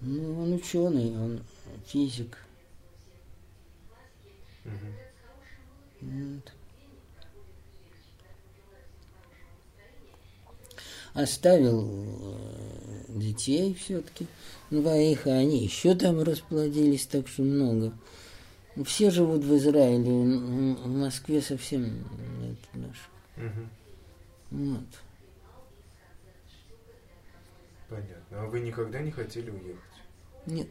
[0.00, 1.44] Ну, он ученый, он
[1.84, 2.38] физик.
[4.64, 4.94] Мгм.
[6.00, 6.52] Вот.
[11.12, 14.26] Оставил э, детей все-таки
[14.70, 17.92] двоих, а они еще там расплодились, так что много.
[18.84, 21.84] Все живут в Израиле, в Москве совсем
[22.40, 23.08] нет наших.
[23.36, 23.70] Мгм.
[24.50, 24.86] Вот.
[27.88, 28.42] Понятно.
[28.42, 29.80] А вы никогда не хотели уехать?
[30.46, 30.68] Нет.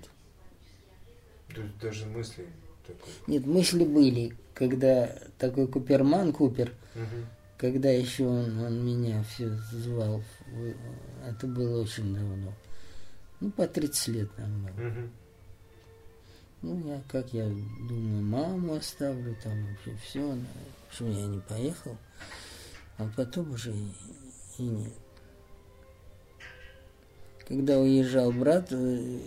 [1.49, 2.47] Есть даже мысли
[2.87, 3.11] такой.
[3.27, 7.25] Нет, мысли были, когда такой Куперман, Купер, Мгм.
[7.59, 10.23] Когда еще он, он меня все звал,
[11.27, 12.53] это было очень давно.
[13.41, 14.85] Ну, по 30 лет нам было.
[14.85, 15.11] Мгм.
[16.61, 20.37] Ну, я, как я думаю, маму оставлю, там вообще все.
[20.89, 21.97] Общем, я не поехал.
[22.97, 23.91] А потом уже и,
[24.57, 24.93] и нет.
[27.45, 29.19] Когда уезжал брат, э,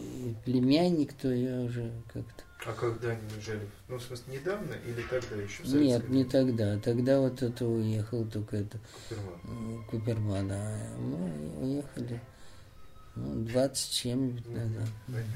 [0.44, 2.44] племянник, то я уже как-то...
[2.64, 3.66] А когда они уезжали?
[3.88, 5.62] Ну, в смысле, недавно или тогда еще?
[5.64, 6.78] Нет, не тогда.
[6.78, 9.84] Тогда вот это уехал только это Куперман.
[9.86, 10.48] Куперман.
[10.52, 12.20] А мы уехали
[13.16, 14.54] ну, 20 с чем-нибудь Мгм.
[14.54, 14.88] назад.
[15.06, 15.32] Понятно.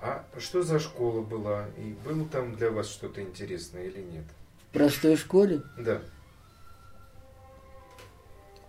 [0.00, 1.66] А что за школа была?
[1.78, 4.24] И было там для вас что-то интересное или нет?
[4.70, 6.02] В простой школе Да.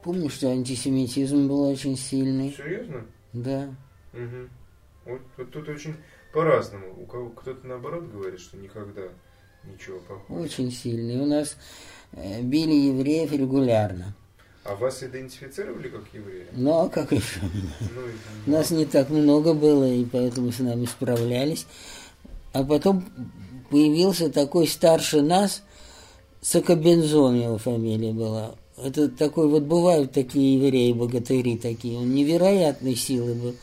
[0.03, 2.53] помню, что антисемитизм был очень сильный.
[2.55, 3.05] Серьезно?
[3.35, 3.69] Да.
[4.13, 4.49] Угу.
[5.05, 5.95] Вот, вот тут очень
[6.33, 6.93] по-разному.
[7.01, 9.03] У кого кто-то наоборот говорит, что никогда
[9.65, 10.43] ничего похожего.
[10.45, 11.17] Очень сильный.
[11.19, 11.57] У нас
[12.13, 14.15] э, били евреев регулярно.
[14.63, 16.47] А вас идентифицировали как еврея?
[16.53, 17.39] Ну, а как еще?
[17.41, 21.67] Ну, и- Нас не так много было, и поэтому с нами справлялись.
[22.53, 23.05] А потом
[23.69, 25.61] появился такой старше нас,
[26.41, 28.55] Сакабензон его фамилия была.
[28.77, 31.97] Это такой, вот бывают такие евреи, богатыри такие.
[31.97, 33.55] Он невероятной силы был.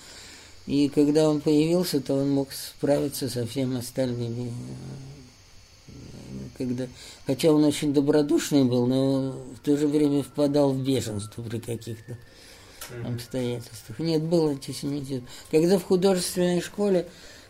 [0.66, 4.52] И когда он появился, то он мог справиться со всеми остальными.
[6.56, 6.86] Когда,
[7.26, 12.16] хотя он очень добродушный был, но в то же время впадал в бешенство при каких-то
[13.04, 13.98] обстоятельствах.
[13.98, 15.26] Нет, был антисемитизм.
[15.50, 17.06] Когда в художественной школе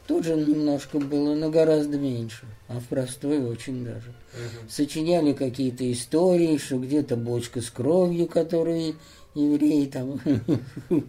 [0.06, 2.46] тоже немножко было, но гораздо меньше.
[2.68, 4.08] А в простой очень даже.
[4.08, 4.68] Мгм.
[4.68, 8.96] Сочиняли какие-то истории, что где-то бочка с кровью, которую
[9.34, 10.20] евреи там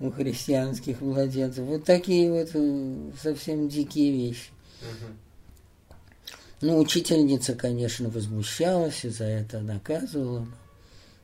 [0.00, 1.64] у христианских младенцев.
[1.64, 4.50] Вот такие вот э, совсем дикие вещи.
[6.60, 10.46] Ну, учительница, конечно, возмущалась и за это наказывала.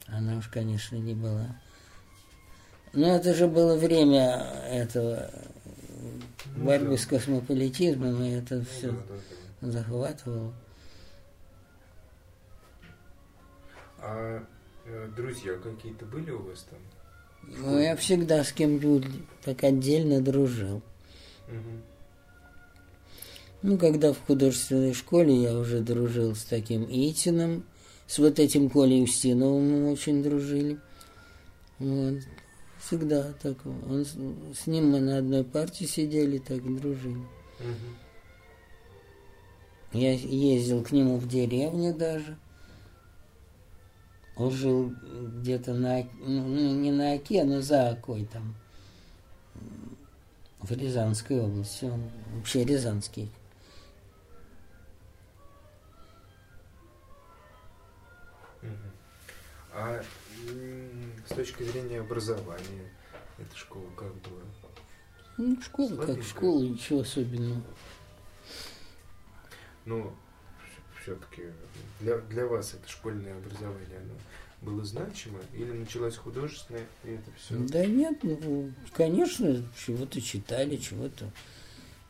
[0.06, 1.56] Она уж, конечно, не была.
[2.92, 5.30] Но это же было время этого
[6.56, 8.94] борьбы с космополитизмом, и это все
[9.60, 10.52] захватывало.
[13.98, 14.44] А
[14.84, 16.78] э, друзья какие-то были у вас там?
[17.42, 19.06] Ну, я всегда с кем-нибудь
[19.42, 20.82] так отдельно дружил.
[21.48, 21.82] Мгм.
[23.62, 27.64] Ну, когда в художественной школе я уже дружил с таким Итином,
[28.06, 30.78] с вот этим Колей Устиновым мы очень дружили.
[31.78, 32.18] Вот.
[32.86, 33.56] Всегда так.
[33.64, 37.16] Он, с- с ним мы на одной партии сидели, так и дружили.
[37.60, 37.96] Мгм.
[39.92, 42.36] Я ездил к нему в деревню даже.
[44.36, 44.92] Он жил
[45.40, 48.54] где-то на, ну, ну, не на Оке, но за Окой там.
[50.60, 51.86] В Рязанской области.
[51.86, 52.02] Он
[52.36, 53.30] вообще рязанский.
[59.72, 60.02] А
[61.28, 62.90] с точки зрения образования,
[63.38, 64.42] эта школа как была?
[65.36, 66.24] Ну, школа как Слабенькая.
[66.24, 67.62] школа, ничего особенного.
[69.84, 70.12] Ну,
[71.02, 71.42] все-таки
[72.00, 74.14] для, для вас это школьное образование, оно
[74.62, 75.38] было значимо?
[75.52, 77.54] Или началось художественное, и это все?
[77.56, 81.30] Да нет, ну, конечно, чего-то читали, чего-то.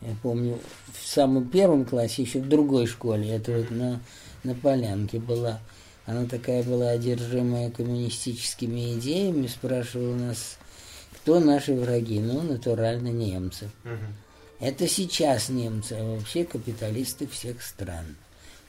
[0.00, 0.60] Я помню,
[0.92, 4.00] в самом первом классе, еще в другой школе, это вот на,
[4.42, 5.60] на Полянке была.
[6.06, 10.58] Она такая была одержимая коммунистическими идеями, спрашивала нас,
[11.12, 12.20] кто наши враги.
[12.20, 13.70] Ну, натурально немцы.
[14.60, 18.16] Это сейчас немцы, а вообще капиталисты всех стран.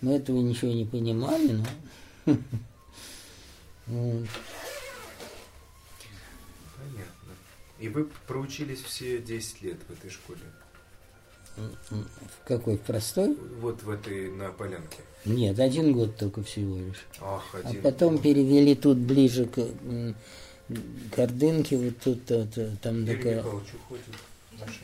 [0.02, 1.66] Мы этого ничего не понимали, но...
[6.78, 7.32] Понятно.
[7.80, 10.40] И вы проучились все 10 лет в этой школе?
[11.58, 12.78] В какой?
[12.78, 13.36] В простой?
[13.60, 14.98] Вот в этой, на полянке.
[15.26, 17.06] Нет, один год только всего лишь.
[17.22, 17.82] Ах, А один.
[17.82, 20.16] потом перевели тут ближе к, м,
[21.12, 23.36] к Ордынке, вот тут вот, там Юрий такая...
[23.38, 24.06] Михайлович уходит.
[24.60, 24.80] Наши.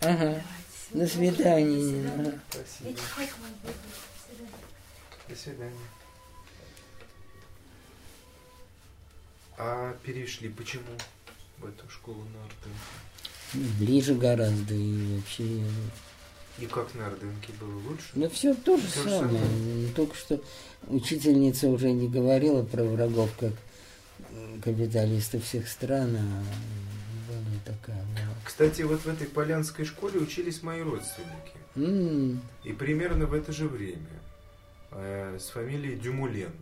[0.00, 0.42] Ага.
[0.92, 2.40] До свидания.
[2.50, 2.98] Спасибо.
[5.28, 5.72] До свидания.
[9.58, 10.84] А перешли почему
[11.58, 13.05] в эту школу на Ордынке?
[13.78, 15.44] Ближе гораздо и вообще...
[16.58, 18.04] И как на Ордынке было лучше?
[18.14, 19.38] Ну все то же То же самое.
[19.44, 19.88] самое.
[19.94, 20.40] Только что
[20.88, 23.52] учительница уже не говорила про врагов как
[24.62, 26.42] капиталистов всех стран, а
[27.28, 28.34] более такая была.
[28.44, 31.52] Кстати, вот в этой полянской школе учились мои родственники.
[31.76, 33.98] М, И примерно в это же время.
[34.92, 36.52] э, с фамилией Дюмулен.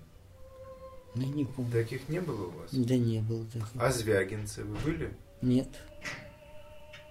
[1.15, 1.71] Я не помню.
[1.71, 2.71] Таких не было у вас?
[2.73, 3.69] Да не было таких.
[3.79, 5.15] А Звягинцы вы были?
[5.41, 5.69] Нет.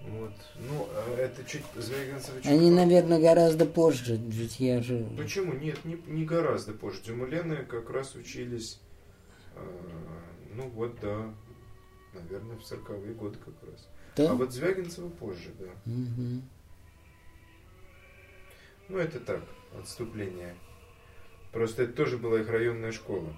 [0.06, 0.32] Вот.
[0.56, 5.06] Ну, а это чуть Звягинцевы чуть Они, наверное, гораздо позже, ведь я же...
[5.16, 5.54] Почему?
[5.54, 7.00] Нет, не, не гораздо позже.
[7.02, 8.80] Дюмулены как раз учились,
[9.54, 9.60] э,
[10.54, 11.34] ну вот, да,
[12.12, 13.88] наверное, в 40-е годы как раз.
[14.16, 14.30] Да?
[14.30, 15.70] А вот Звягинцева позже, да.
[15.86, 16.42] Мгм.
[18.88, 19.42] Ну, это так,
[19.78, 20.54] отступление.
[21.50, 23.34] Просто это тоже была их районная школа.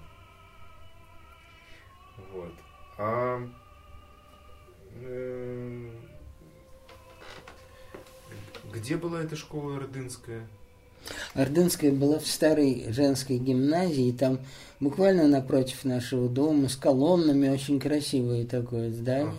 [2.33, 2.53] Вот.
[2.97, 3.47] А
[4.95, 5.91] э,
[8.73, 10.47] где была эта школа ордынская?
[11.35, 14.39] Ордынская была в старой женской гимназии, там
[14.79, 19.31] буквально напротив нашего дома, с колоннами, очень красивое такое здание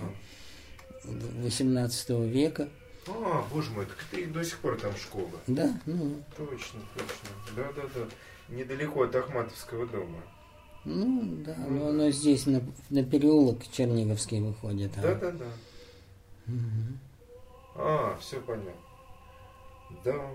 [1.05, 1.12] Ага.
[1.43, 2.69] 18 века.
[3.07, 5.31] А, боже мой, так это и до сих пор там школа.
[5.47, 7.29] Да, ну, Точно, точно.
[7.57, 8.55] Да, да, да.
[8.55, 10.21] Недалеко от Ахматовского дома.
[10.85, 14.93] ну да, но оно здесь на, на переулок Черниговский выходит.
[14.99, 15.03] а.
[15.03, 15.47] Да, да, да.
[16.47, 16.99] Мгм.
[17.77, 18.73] А, все понятно.
[20.05, 20.31] Да.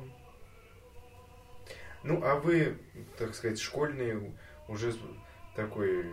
[2.04, 2.78] Ну, а вы,
[3.18, 4.34] так сказать, школьный,
[4.68, 4.94] уже
[5.56, 6.06] такой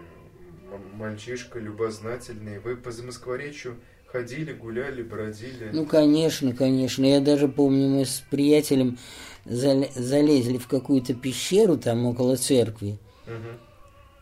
[0.94, 2.58] мальчишка, любознательный.
[2.60, 3.76] Вы по Замоскворечью
[4.06, 5.70] ходили, гуляли, бродили?
[5.72, 7.04] Ну, конечно, конечно.
[7.04, 8.98] Я даже помню, мы с приятелем
[9.44, 12.98] зале- залезли в какую-то пещеру там около церкви.
[13.26, 13.58] Мгм.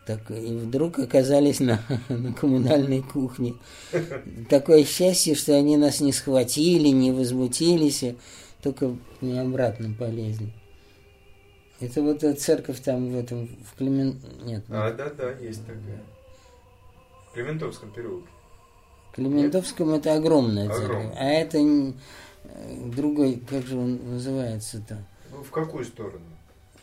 [0.07, 3.53] Так, и вдруг оказались на, на коммунальной кухне.
[4.49, 8.03] Такое счастье, что они нас не схватили, не возмутились,
[8.61, 10.51] только не обратно полезли.
[11.79, 14.19] Это вот эта церковь там в этом, в Клемен...
[14.43, 16.03] Нет, А, да, да, есть такая.
[17.29, 18.27] В Клементовском переулке.
[19.11, 21.17] в Клементовском это огромная церковь, Огромная.
[21.17, 21.91] а это э,
[22.93, 24.97] другой, как же он называется-то?
[25.31, 26.25] Ну, в какую сторону?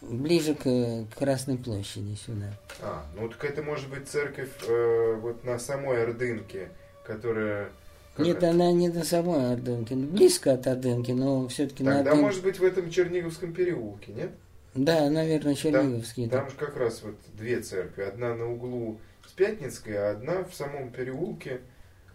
[0.00, 2.52] Ближе к, к Красной площади сюда.
[2.80, 6.70] А, ну так это может быть церковь э, вот на самой Ордынке,
[7.04, 7.68] которая...
[8.16, 8.50] как Нет, это?
[8.50, 12.64] она не до самой Ордынки, близко от Ордынки, но все-таки на Ордынке- может быть, в
[12.64, 14.30] этом Черниговском переулке, нет?
[14.74, 16.28] Да, наверное, Черниговский.
[16.28, 18.02] Там же как раз вот две церкви.
[18.02, 21.60] Одна на углу с Пятницкой, а одна в самом переулке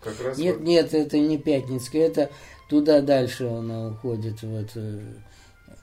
[0.03, 0.65] как раз Нет, вот...
[0.65, 2.29] нет, это не Пятницкая, это
[2.69, 4.41] туда дальше она уходит.
[4.41, 4.99] Вот, э,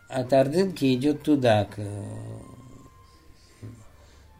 [0.09, 2.05] от Ордынки идет туда, к, э,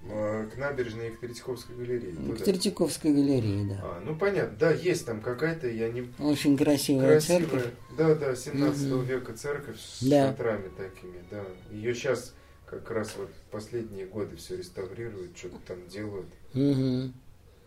[0.09, 2.15] к набережной их Третьяковской галереи.
[2.45, 3.81] Третьяковской галерее, да.
[3.83, 6.09] А, ну понятно, да, есть там какая-то, я не...
[6.19, 7.51] Очень красивая церковь.
[7.63, 9.05] Красивая, да, да, 17 Мгм.
[9.05, 10.29] века церковь с Да.
[10.31, 11.45] шатрами такими, да.
[11.71, 12.35] Ее сейчас
[12.67, 16.29] как раз вот последние годы все реставрируют, что-то там делают.
[16.55, 17.13] Мгм.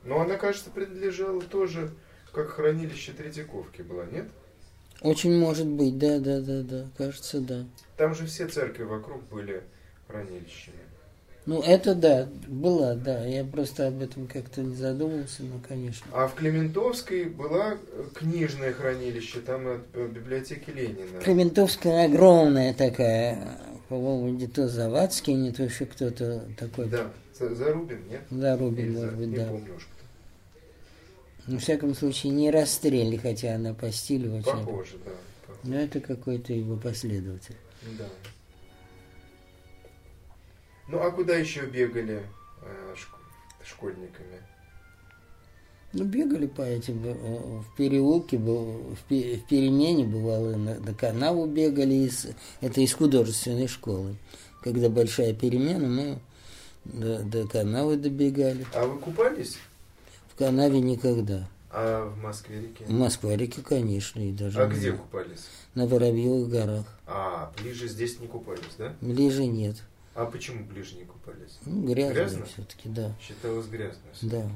[0.04, 1.92] Но она, кажется, принадлежала тоже
[2.32, 4.28] как хранилище Третьяковки была, нет?
[5.02, 7.66] Очень может быть, да, да, да, да, кажется, да.
[7.98, 9.64] Там же все церкви вокруг были
[10.08, 10.78] хранилищами.
[11.48, 13.26] Ну, это да, была, да.
[13.26, 16.06] Я просто об этом как-то не задумывался, но, конечно.
[16.14, 17.78] А в Клементовской была
[18.14, 21.20] книжное хранилище, там от э, библиотеки Ленина.
[21.20, 23.58] Крементовская огромная такая,
[23.90, 26.88] по-моему, не то Завадский, не то еще кто-то такой.
[26.90, 28.22] Да, За- Зарубин, нет?
[28.30, 29.46] Да, Рубин, Или За- может быть, не да.
[29.48, 29.88] помню уж
[31.46, 31.54] кто.
[31.54, 34.44] Во всяком случае, не расстрели, хотя она по стилю очень.
[34.44, 35.12] Похоже, да.
[35.48, 35.60] похоже.
[35.64, 37.56] Но это какой-то его последователь.
[37.98, 38.06] Да.
[40.88, 42.24] Ну а куда еще бегали
[42.62, 44.42] э, шк- школьниками?
[45.94, 51.46] Ну, бегали по этим, э, в переулке, в пе- в перемене бывало, на, до канаву
[51.48, 52.28] бегали, из,
[52.62, 54.16] это из художественной школы.
[54.64, 56.20] Когда большая перемена, мы
[56.86, 58.66] до, до канавы добегали.
[58.74, 59.58] А вы купались?
[60.34, 61.48] В канаве никогда.
[61.74, 62.86] А в Москве-реке?
[62.86, 65.48] В Москва-реке, конечно, и даже А на- где купались?
[65.76, 66.86] на Воробьевых горах.
[67.06, 68.94] А, ближе здесь не купались, да?
[69.02, 69.78] Ближе нет.
[70.14, 71.58] А почему ближе не купались?
[71.66, 72.46] Ну, грязно, Грязно?
[72.46, 73.14] все-таки, да.
[73.22, 74.02] Считалось грязно.
[74.22, 74.50] Да.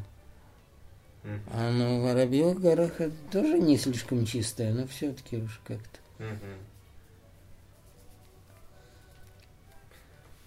[1.23, 1.41] Мгм.
[1.51, 5.99] А на Воробьевых горах это тоже не слишком чистое, но все-таки уж как-то.
[6.19, 6.37] А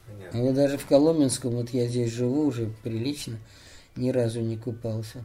[0.06, 0.40] Понятно.
[0.42, 3.38] вот даже в Коломенском, вот я здесь живу уже прилично,
[3.96, 5.24] ни разу не купался.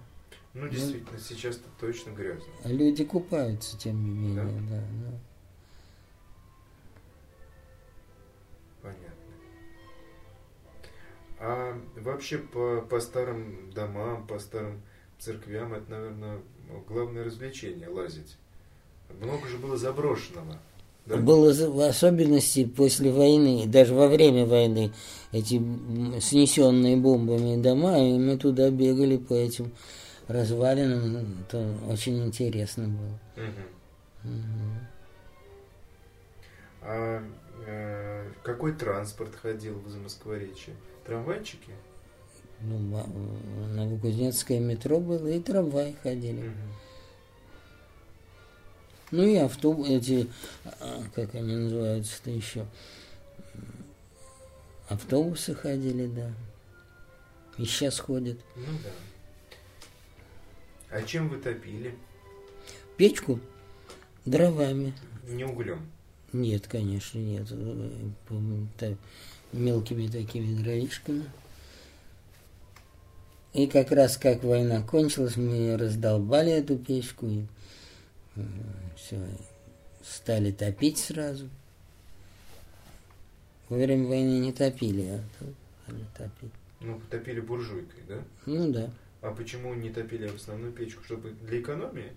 [0.53, 2.43] Ну, действительно, сейчас-то точно грязно.
[2.65, 4.75] Люди купаются, тем не менее, Да?
[4.75, 4.81] да.
[5.11, 5.17] да.
[11.45, 14.81] А вообще по, по старым домам, по старым
[15.19, 16.39] церквям, это, наверное,
[16.87, 18.37] главное развлечение лазить.
[19.21, 20.57] Много же было заброшенного.
[21.05, 21.17] Да?
[21.17, 24.93] Было в особенности после войны, даже во время войны,
[25.33, 25.61] эти
[26.21, 29.73] снесенные бомбами дома, и мы туда бегали по этим
[30.29, 33.19] развалинам, это очень интересно было.
[33.35, 34.31] Мгм.
[34.31, 34.87] Мгм.
[36.83, 37.23] А
[37.67, 40.75] э, какой транспорт ходил в Замоскворечье?
[41.05, 41.71] Трамвайчики?
[42.61, 42.77] Ну,
[43.73, 46.41] Новокузнецкое метро было, и трамваи ходили.
[46.41, 46.73] Мгм.
[49.11, 50.29] Ну и автобус, эти,
[50.79, 52.65] а, как они называются-то еще,
[54.87, 56.31] автобусы ходили, да.
[57.57, 58.39] И сейчас ходят.
[58.55, 58.89] Ну да.
[60.97, 61.95] А чем вы топили?
[62.97, 63.39] Печку
[64.25, 64.93] дровами.
[65.27, 65.92] Не углем.
[66.33, 67.47] Нет, конечно, нет.
[67.51, 67.89] Э,
[68.27, 68.35] по-
[68.77, 68.95] та-
[69.51, 71.25] мелкими такими дровишками.
[73.53, 77.43] И как раз как война кончилась, мы раздолбали эту печку и
[78.97, 79.19] все,
[80.03, 81.47] стали топить сразу.
[83.69, 85.19] Во время войны не топили, а
[85.85, 86.51] стали топить.
[86.81, 88.23] Ну, топили буржуйкой, да?
[88.47, 88.89] Ну да.
[89.21, 91.03] А почему не топили в основную печку?
[91.03, 92.11] Чтобы для экономии?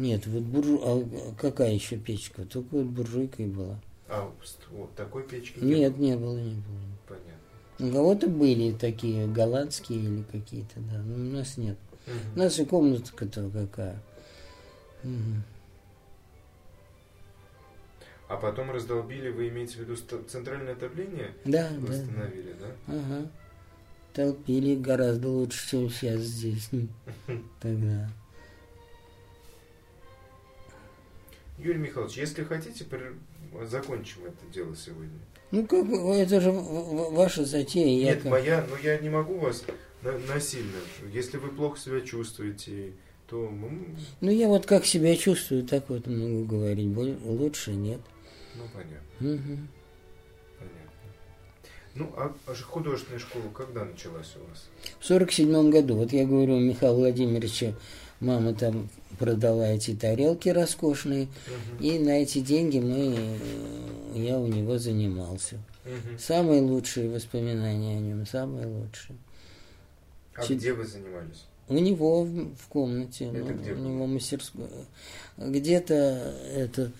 [0.00, 0.80] Нет, вот буржу...
[0.82, 2.46] А какая еще печка?
[2.46, 3.78] Только вот буржуйка и была.
[4.08, 4.32] А,
[4.70, 6.02] вот такой печки Нет, было?
[6.02, 6.80] не было, не было.
[7.06, 7.86] Понятно.
[7.86, 11.02] У кого-то были такие голландские или какие-то, да.
[11.02, 11.76] Но у нас нет.
[12.06, 12.18] У Мгм.
[12.38, 14.02] нас и комнатка-то какая.
[15.02, 15.42] Мгм.
[18.28, 19.96] А потом раздолбили, вы имеете в виду
[20.28, 21.34] центральное отопление?
[21.44, 21.86] Да, да.
[21.86, 22.94] Восстановили, да?
[22.94, 23.30] Ага.
[24.14, 26.70] Толпили гораздо лучше, чем сейчас здесь.
[27.60, 28.08] Тогда.
[31.62, 33.14] Юрий Михайлович, если хотите, пр-
[33.66, 35.18] закончим это дело сегодня.
[35.50, 37.98] Ну как, вы- это же ваша затея.
[38.00, 39.64] я Нет, как- моя, но я не могу вас
[40.02, 40.76] на- насильно.
[41.12, 42.92] Если вы плохо себя чувствуете,
[43.28, 43.48] то
[44.20, 46.88] Ну я вот как себя чувствую, так вот могу говорить.
[47.24, 48.00] Лучше нет.
[48.56, 49.68] ну понятно, Мгм.
[50.58, 50.90] понятно.
[51.94, 54.68] Ну, а, а же художественная школа когда началась у вас?
[55.00, 57.74] В сорок седьмом году, вот я говорю, у Михаила Владимировича
[58.20, 58.88] мама там
[59.24, 61.84] продала эти тарелки роскошные, Мгм.
[61.84, 63.14] и на эти деньги мы,
[64.16, 65.58] э, я у него занимался.
[65.84, 66.18] Мгм.
[66.18, 69.16] Самые лучшие воспоминания о нем, самые лучшие.
[70.34, 71.44] А Чуть- где вы занимались?
[71.68, 74.68] У него в, в комнате, Это ну, где у него мастерская.
[75.36, 75.94] Где-то
[76.56, 76.90] это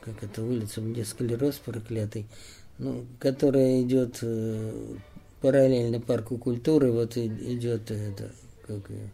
[0.00, 2.26] как это улица, где склероз проклятый,
[2.78, 4.72] ну, которая идет э,
[5.42, 8.30] параллельно парку культуры, вот и- идет это,
[8.66, 9.10] как ее.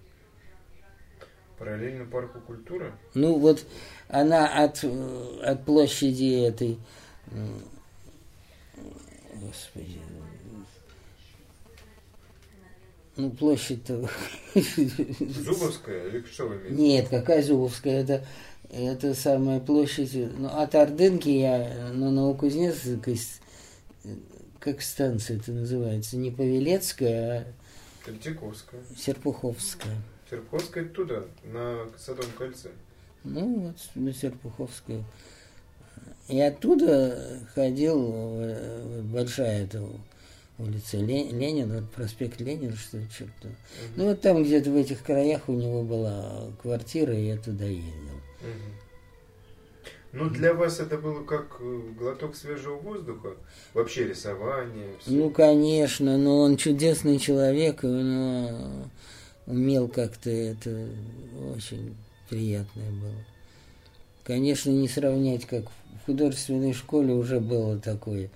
[1.58, 2.92] Параллельно парку культуры?
[3.14, 3.64] Ну вот
[4.08, 4.84] она от,
[5.42, 6.78] от площади этой,
[9.34, 9.98] господи,
[13.16, 14.08] ну площадь-то,
[15.44, 16.74] Зубовская или что вы имеете?
[16.76, 18.24] нет, какая Зубовская, это,
[18.70, 23.08] это самая площадь, ну от Ордынки я, ну Новокузнецк,
[24.60, 27.46] как станция это называется, не Павелецкая,
[28.04, 28.80] Третьяковская.
[28.80, 29.96] а Серпуховская.
[30.30, 32.70] Серпуховская туда, на Садовом кольце.
[33.24, 35.04] Ну, вот на Серпуховскую.
[36.28, 39.82] И оттуда ходил э, большая эта
[40.58, 43.48] улица Ле- Ленина, проспект Ленина, что ли, что-то.
[43.96, 48.20] Ну, вот там где-то в этих краях у него была квартира, и я туда ездил.
[48.42, 48.74] Мгм.
[50.12, 53.34] Ну, для вас это было как э, глоток свежего воздуха?
[53.74, 54.96] Вообще рисование?
[55.00, 55.10] всё?
[55.10, 58.88] Ну, конечно, но он чудесный человек, и у него
[59.46, 60.88] умел как-то это
[61.54, 61.94] очень
[62.28, 63.24] приятное было.
[64.24, 68.30] Конечно, не сравнять, как в художественной школе уже было такое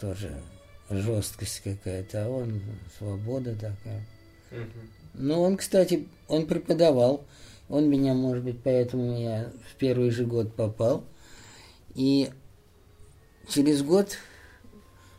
[0.00, 0.40] тоже
[0.88, 2.60] жесткость какая-то, а он
[2.98, 4.04] свобода такая.
[4.50, 4.90] Мгм.
[5.14, 7.24] Ну, он, кстати, он преподавал.
[7.70, 11.04] Он меня, может быть, поэтому я в первый же год попал.
[11.94, 12.30] И
[13.48, 14.18] через год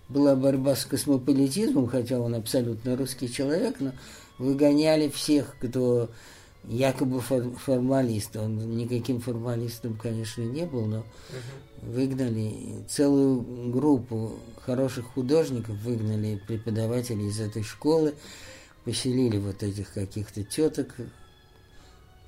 [0.10, 3.94] была борьба с космополитизмом, хотя он абсолютно русский человек, но
[4.38, 6.10] выгоняли всех, кто
[6.66, 8.36] якобы фор- формалист.
[8.36, 11.06] Он никаким формалистом, конечно, не был, но
[11.82, 14.34] выгнали целую группу
[14.66, 18.14] хороших художников, выгнали преподавателей из этой школы,
[18.84, 20.96] поселили вот этих каких-то теток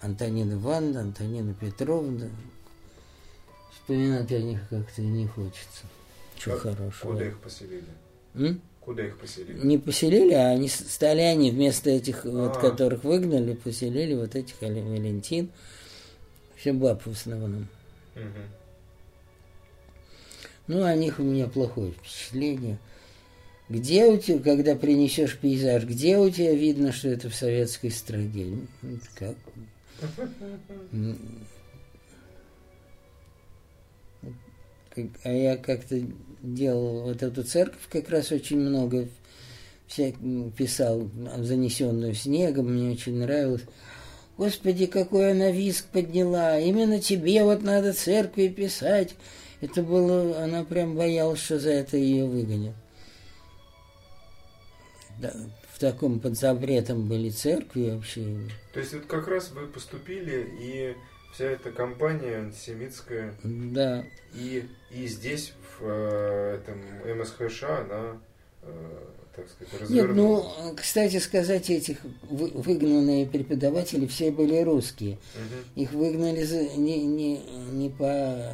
[0.04, 2.28] Антонина Ивановна, Антонина Петровна.
[3.72, 5.86] Вспоминать о них как-то не хочется.
[6.38, 7.12] Чего Как- хорошего.
[7.14, 7.86] Куда их поселили?
[8.36, 8.62] М?
[8.82, 9.66] Куда их поселили?
[9.66, 12.60] Не поселили, а они стали они вместо этих, вот, А.
[12.60, 15.50] которых выгнали, поселили вот этих Валентин.
[16.58, 17.68] Все баб в основном.
[18.16, 18.28] Мгм.
[20.68, 22.78] Ну, о них у меня плохое впечатление.
[23.70, 28.68] Где у тебя, когда принесешь пейзаж, где у тебя видно, что это в советской стране?
[28.82, 29.36] Ну, это как?
[35.24, 36.00] А я как-то
[36.42, 39.08] делал вот эту церковь, как раз очень много
[39.98, 43.64] м, писал, занесенную снегом, мне очень нравилось.
[44.38, 46.60] Господи, какой она виск подняла!
[46.60, 49.16] Именно тебе вот надо церкви писать.
[49.62, 52.76] Это было, она прям боялась, что за это ее выгонят.
[55.20, 55.32] Да,
[55.84, 58.26] таком под запретом были церкви вообще.
[58.74, 60.96] То есть вот как раз вы поступили, и
[61.34, 66.80] вся эта компания антисемитская, Да, и, и здесь, в э, этом
[67.20, 68.18] МСХШ, она,
[68.62, 68.98] э,
[69.36, 70.76] так сказать, Нет, ну, развернулась.
[70.78, 71.98] кстати сказать, этих
[72.30, 75.18] вы- выгнанные преподаватели все были русские.
[75.36, 75.82] Мгм.
[75.84, 78.54] Их выгнали за- не, не, не по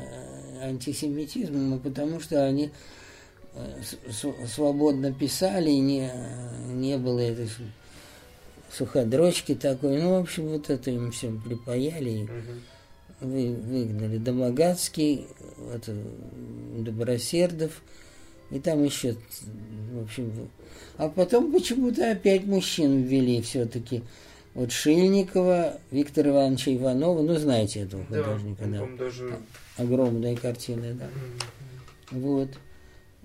[0.64, 2.72] антисемитизму, а потому что они
[4.48, 6.12] свободно писали, не,
[6.74, 7.64] не было этой су-
[8.72, 10.02] суходрочки такой.
[10.02, 12.28] Ну, в общем, вот это им всем припаяли и
[13.22, 14.18] вы, выгнали.
[14.18, 16.04] Домогацкий, вот, э,
[16.80, 17.82] Добросердов,
[18.52, 19.16] и там еще,
[19.94, 20.32] в общем,
[20.98, 24.04] а потом почему-то опять мужчин ввели все-таки.
[24.56, 28.80] Вот Шильникова, Виктора Ивановича Иванова, ну, знаете этого Да, художника, да.
[28.80, 29.38] по-моему, даже...
[29.78, 31.08] Огромная картина, да.
[32.12, 32.22] Мгм.
[32.22, 32.50] Вот.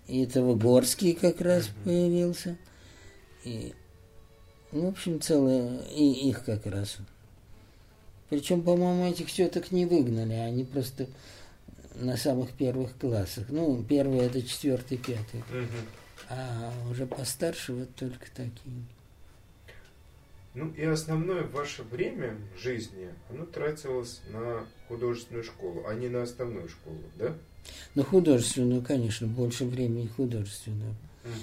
[0.07, 1.84] И этого Горский как раз Мгм.
[1.84, 2.57] появился.
[3.44, 3.74] И,
[4.72, 6.98] ну, в общем, целое, и их как раз.
[8.30, 11.07] Причем, по-моему, этих теток не выгнали, они просто
[11.94, 13.46] на самых первых классах.
[13.48, 15.42] Ну, первый это четвертый, пятый.
[15.50, 15.68] Мгм.
[16.28, 18.84] А уже постарше вот только такие.
[20.55, 26.68] Ну и основное ваше время жизни, оно тратилось на художественную школу, а не на основную
[26.68, 27.34] школу, да?
[27.95, 30.95] Ну, художественную, конечно, больше времени художественную.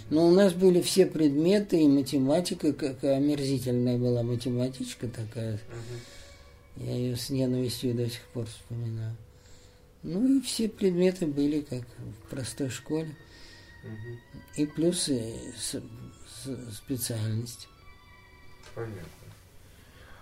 [0.10, 5.60] Но у нас были все предметы, и математика, как омерзительная была математичка такая.
[6.78, 9.16] Я ее с ненавистью до сих пор вспоминаю.
[10.04, 13.16] Ну и все предметы были как в простой школе.
[14.56, 15.82] И плюс э, с-
[16.44, 17.68] с- специальность.
[18.76, 19.02] Понятно.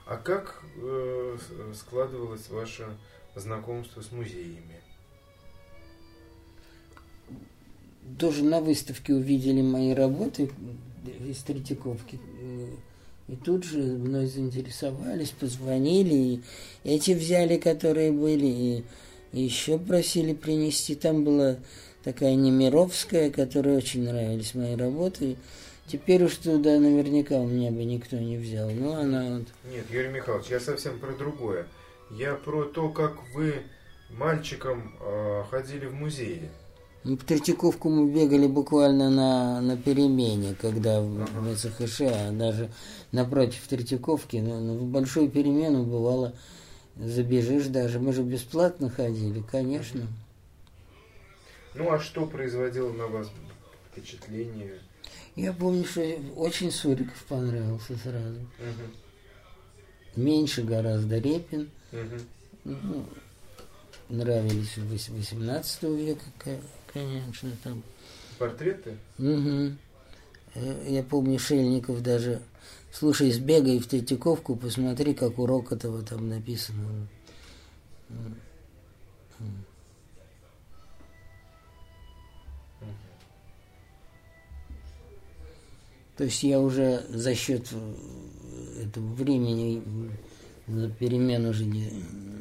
[0.06, 1.38] А как э,
[1.76, 2.88] складывалось ваше
[3.36, 4.82] знакомство с музеями?
[8.18, 10.49] Тоже на выставке увидели мои работы
[11.28, 12.20] из Третьяковки.
[13.28, 16.14] И тут же мной заинтересовались, позвонили.
[16.16, 16.41] И
[16.84, 18.84] эти взяли, которые были, и,
[19.32, 20.95] еще просили принести.
[20.95, 21.57] Там была
[22.03, 25.38] такая Немировская, которой очень нравились мои работы.
[25.86, 28.70] Теперь уж туда наверняка у меня бы никто не взял.
[28.70, 31.68] Ну, она вот Нет, Юрий Михайлович, я совсем про другое.
[32.12, 33.53] Я про то, как вы
[34.10, 36.49] мальчиком э, ходили в музеи.
[37.10, 42.70] Ну, в Третьяковку мы бегали буквально на, на перемене, когда в, в СХШ, а даже
[43.12, 46.36] напротив Третьяковки, ну, ну, в большую перемену бывало,
[46.97, 47.99] забежишь даже.
[47.99, 50.05] Мы же бесплатно ходили, конечно.
[51.74, 53.32] Ну а что производило на вас
[53.91, 54.80] впечатление?
[55.36, 56.01] Я помню, что
[56.36, 58.39] очень Суриков понравился сразу.
[58.60, 58.93] Мгм.
[60.16, 61.72] Меньше гораздо Репин.
[61.91, 62.20] Мгм.
[62.66, 63.05] Ну,
[64.10, 66.26] нравились вось- 18 века,
[66.93, 67.83] конечно, там.
[68.37, 68.97] Портреты?
[69.17, 69.71] Э,
[70.87, 72.41] Я помню, Шельников даже,
[72.91, 77.07] слушай, сбегай в Третьяковку, посмотри, как урок этого там написано.
[86.17, 89.81] То есть я уже за счет э, этого времени
[90.67, 91.89] за перемену уже не,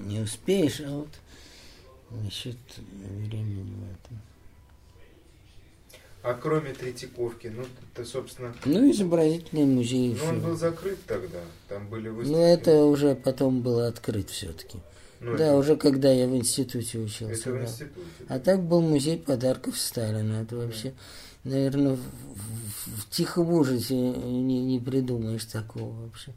[0.07, 1.09] не успеешь, а вот
[2.11, 2.57] за счет
[2.97, 4.21] времени в этом.
[6.29, 7.65] А кроме Третьяковки, ну
[7.95, 10.15] это, собственно, Ну, изобразительный музей.
[10.23, 11.39] ну, он был закрыт тогда,
[11.71, 12.37] там были выставки.
[12.37, 14.79] Ну, это уже потом было открыт все-таки.
[15.21, 17.25] Ну, да, это- уже когда я в институте учился.
[17.33, 17.63] Это в да.
[17.65, 18.25] институте.
[18.29, 20.43] А так был музей подарков Сталина.
[20.43, 20.93] Это вообще,
[21.45, 26.35] наверное, в, в- в тихом ужасе не, не придумаешь такого вообще.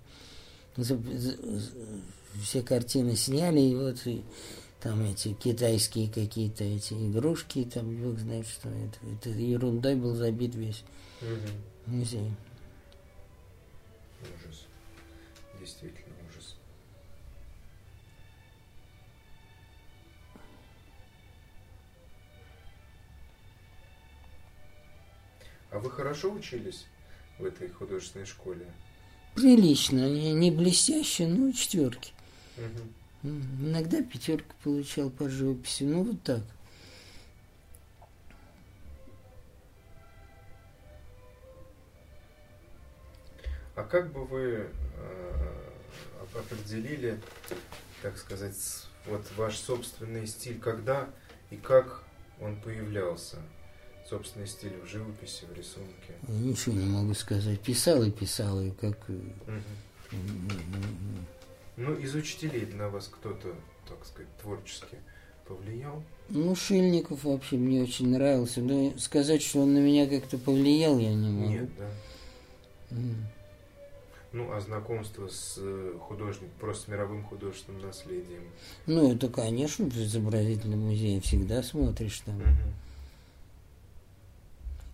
[2.42, 4.22] Все картины сняли, и вот и
[4.82, 8.98] там эти китайские какие-то эти игрушки, там бог знает что это.
[9.14, 10.84] Это ерундой был забит весь
[11.22, 11.52] угу.
[11.86, 12.32] музей.
[14.22, 14.66] Ужас.
[15.60, 16.56] Действительно ужас.
[25.70, 26.86] А вы хорошо учились
[27.38, 28.66] в этой художественной школе?
[29.36, 32.14] Прилично, не блестяще, но четверки.
[32.58, 33.01] Угу.
[33.24, 36.42] Иногда пятерку получал по живописи, ну вот так.
[43.76, 44.68] А как бы вы
[44.98, 45.70] э,
[46.22, 47.20] оп- определили,
[48.02, 48.56] так сказать,
[49.06, 51.10] вот ваш собственный стиль, когда
[51.50, 52.04] и как
[52.40, 53.38] он появлялся?
[54.10, 56.14] Собственный стиль в живописи, в рисунке.
[56.28, 57.62] Ничего не могу сказать.
[57.62, 58.98] Писал и писал, и как...
[59.08, 59.64] м.
[61.78, 63.56] Ну, из учителей на вас кто-то,
[63.88, 64.98] так сказать, творчески
[65.48, 66.04] повлиял?
[66.30, 68.62] Ну, Шильников вообще мне очень нравился.
[68.62, 71.50] Но сказать, что он на меня как-то повлиял, я не могу.
[71.50, 71.90] Нет, да.
[72.92, 73.26] М.
[74.34, 78.44] Ну, а знакомство с э, художником, просто с мировым художественным наследием.
[78.86, 82.38] Ну, это, конечно, в изобразительном музее всегда смотришь там.
[82.38, 82.74] Мгм.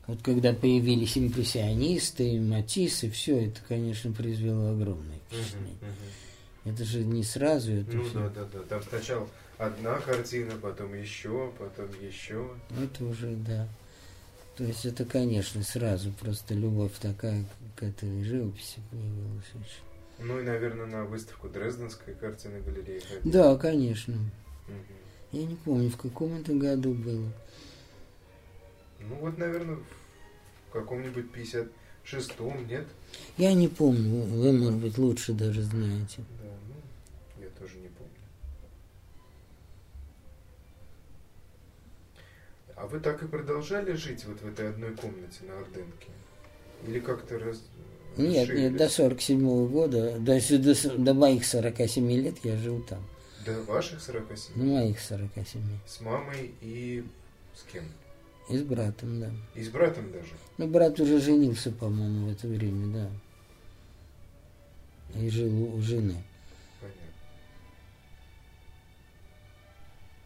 [0.07, 5.75] Вот когда появились импрессионисты, матиссы, все это, конечно, произвело огромное впечатление.
[5.81, 6.26] мгм.
[6.67, 8.59] Это же не сразу, это Ну всё- да, да, да.
[8.63, 12.49] Там сначала одна картина, потом еще, потом еще.
[12.83, 13.67] Это уже, да.
[14.57, 17.45] То есть это, конечно, сразу просто любовь такая
[17.75, 20.27] к этой живописи появилась очень.
[20.27, 23.31] Ну и, наверное, на выставку Дрезденской картины галереи ходили.
[23.31, 24.15] Да, конечно.
[24.15, 24.97] Мгм.
[25.31, 27.31] Я не помню, в каком это году было.
[28.99, 29.75] Ну вот, наверное,
[30.69, 32.87] в каком-нибудь 56-м, нет?
[33.37, 36.23] Я не помню, вы, вы, может быть, лучше даже знаете.
[36.41, 38.07] Да, ну, я тоже не помню.
[42.77, 46.09] А вы так и продолжали жить вот в этой одной комнате на Ордынке?
[46.85, 47.63] Или как-то раз...
[48.17, 49.25] Нет, нет, до расширились?
[49.25, 53.03] 47 года, до, до, до моих 47 лет я жил там.
[53.43, 54.55] До ваших 47?
[54.55, 55.61] До моих 47.
[55.87, 57.03] С мамой и
[57.55, 57.85] с кем?
[58.49, 59.31] И с братом, да.
[59.55, 60.33] И с братом даже?
[60.59, 63.09] Ну, брат уже женился, по-моему, в это время, да.
[65.19, 66.23] И жил у жены.
[66.79, 67.01] Понятно.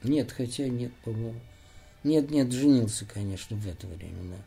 [0.04, 1.40] Нет, хотя нет, по-моему.
[2.04, 4.38] Нет, нет, женился, конечно, в это время, да.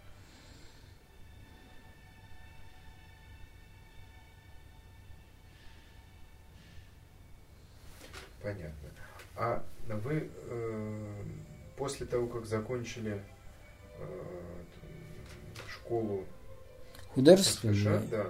[8.42, 8.88] Понятно.
[9.36, 11.22] А вы э,
[11.76, 13.20] после того, как закончили
[13.98, 14.04] э,
[15.68, 16.24] школу
[17.14, 17.74] Художественный.
[17.74, 18.22] США, да,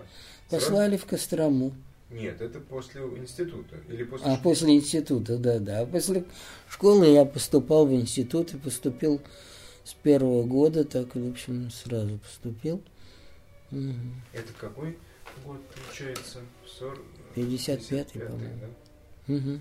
[0.48, 1.72] сразу- Послали в Кострому.
[2.10, 4.42] Нет, это после института или после А школы?
[4.42, 5.80] после института, да, да.
[5.80, 6.24] А после
[6.68, 9.20] школы я поступал в институт и поступил
[9.84, 12.82] с первого года, так, в общем, сразу поступил.
[13.70, 14.22] Мгм.
[14.32, 14.96] Это какой
[15.44, 16.40] год получается?
[16.66, 17.02] Сор-
[17.34, 18.60] 55-й, 55-й, по-моему.
[18.60, 19.34] да?
[19.34, 19.60] Мгм.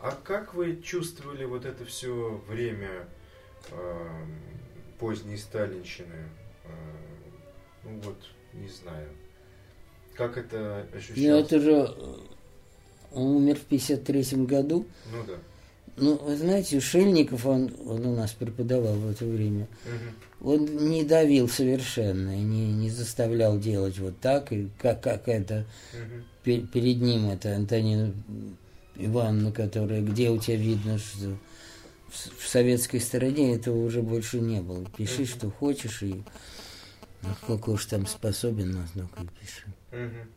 [0.00, 3.06] А как вы чувствовали вот это все время
[3.70, 4.24] э,
[4.98, 6.28] поздней сталинщины?
[6.64, 6.68] Э,
[7.84, 8.16] ну вот,
[8.52, 9.08] не знаю.
[10.14, 11.46] Как это Ну, ощущалось?
[11.46, 12.14] это же э,
[13.12, 14.86] он умер в 53 году.
[15.12, 15.34] Ну да.
[15.96, 20.50] Ну, вы знаете, Шильников, он, он у нас преподавал в это время, Мгм.
[20.52, 26.24] он не давил совершенно, не, не заставлял делать вот так, и как, как это Мгм.
[26.42, 28.12] пе- перед ним, это Антонина
[28.96, 31.36] Ивановна, которая, где у тебя видно, что
[32.08, 34.84] в, в советской стороне этого уже больше не было.
[34.96, 35.26] Пиши, Мгм.
[35.26, 36.22] что хочешь, и
[37.26, 39.66] ну, сколько уж там способен, насколько и пиши.
[39.92, 40.30] Мгм.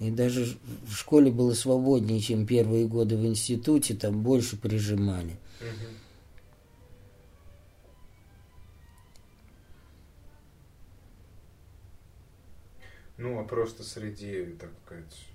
[0.00, 0.56] И даже
[0.86, 5.36] в школе было свободнее, чем первые годы в институте, там больше прижимали.
[13.16, 15.26] Ну, а просто среди, так сказать,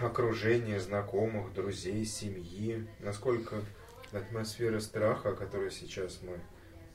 [0.00, 3.62] окружения, знакомых, друзей, семьи, насколько
[4.18, 6.40] атмосфера страха, о которой сейчас мы,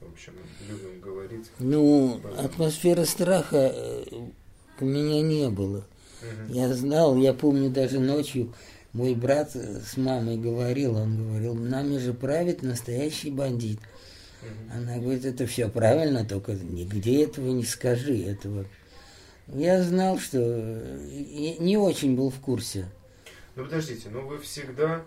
[0.05, 0.33] в общем,
[0.69, 1.49] любим говорить.
[1.59, 2.39] Ну, Было.
[2.39, 4.03] атмосферы страха э,
[4.79, 5.85] у меня не было.
[6.21, 6.53] Мгм.
[6.53, 8.53] Я знал, я помню даже ночью
[8.93, 13.79] мой брат э, с мамой говорил, он говорил, нами же правит настоящий бандит.
[14.73, 18.65] Она говорит, это все правильно, только нигде этого не скажи, этого.
[19.47, 22.85] Я знал, что э, и не очень был в курсе.
[23.55, 25.05] Ну, подождите, ну вы всегда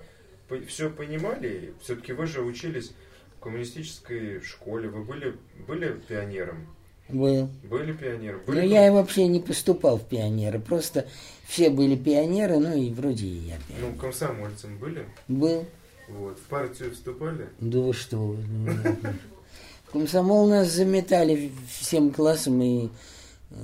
[0.68, 1.74] все понимали?
[1.82, 2.92] Все-таки вы же учились
[3.36, 5.36] в коммунистической школе, вы были,
[5.66, 6.66] были пионером?
[7.08, 7.50] Был.
[7.64, 8.40] Были пионером?
[8.46, 11.06] Были я и вообще не поступал в пионеры, просто
[11.46, 13.92] все были пионеры, ну и вроде и я пионер.
[13.92, 15.06] Ну, комсомольцем были?
[15.28, 15.66] Был.
[16.08, 16.38] Вот.
[16.38, 17.48] В партию вступали?
[17.60, 18.16] Да вы что?
[18.16, 18.96] вы, ну,
[19.92, 22.88] комсомол нас заметали всем классом, и
[23.50, 23.54] э,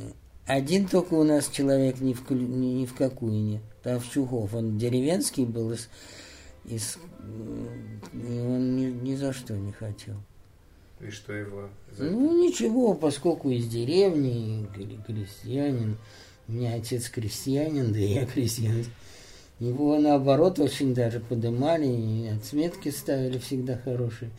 [0.47, 3.61] один только у нас человек ни в, ни в какую не.
[3.83, 5.89] Тавчухов, он деревенский был из,
[6.71, 6.99] из
[8.13, 10.17] он ни, ни за что не хотел.
[11.01, 14.67] И что его за Ну, ничего, поскольку из деревни,
[15.07, 15.97] крестьянин,
[16.49, 18.87] у меня отец крестьянин, да и я крестьянин.
[19.61, 24.31] Его, наоборот, очень даже подымали, и отметки ставили всегда хорошие.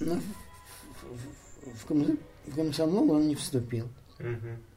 [0.00, 0.20] Но
[1.74, 3.86] в, в, в комсомол он не вступил.
[4.18, 4.75] Угу.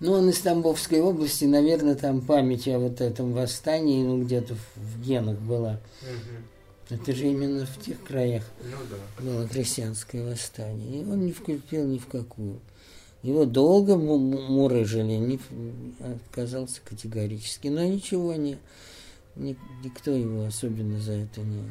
[0.00, 4.76] Ну, он из Тамбовской области, наверное, там память о вот этом восстании, ну, где-то в,
[4.76, 5.80] в генах была.
[6.02, 6.96] Угу.
[6.96, 9.22] Это же именно в тех краях Ну да.
[9.22, 11.02] было крестьянское восстание.
[11.02, 12.60] И он не вступил ни в какую.
[13.22, 15.40] Его долго мурыжили, не
[16.00, 17.68] отказался категорически.
[17.68, 18.58] Но ничего не,
[19.36, 21.62] не, никто его особенно за это не...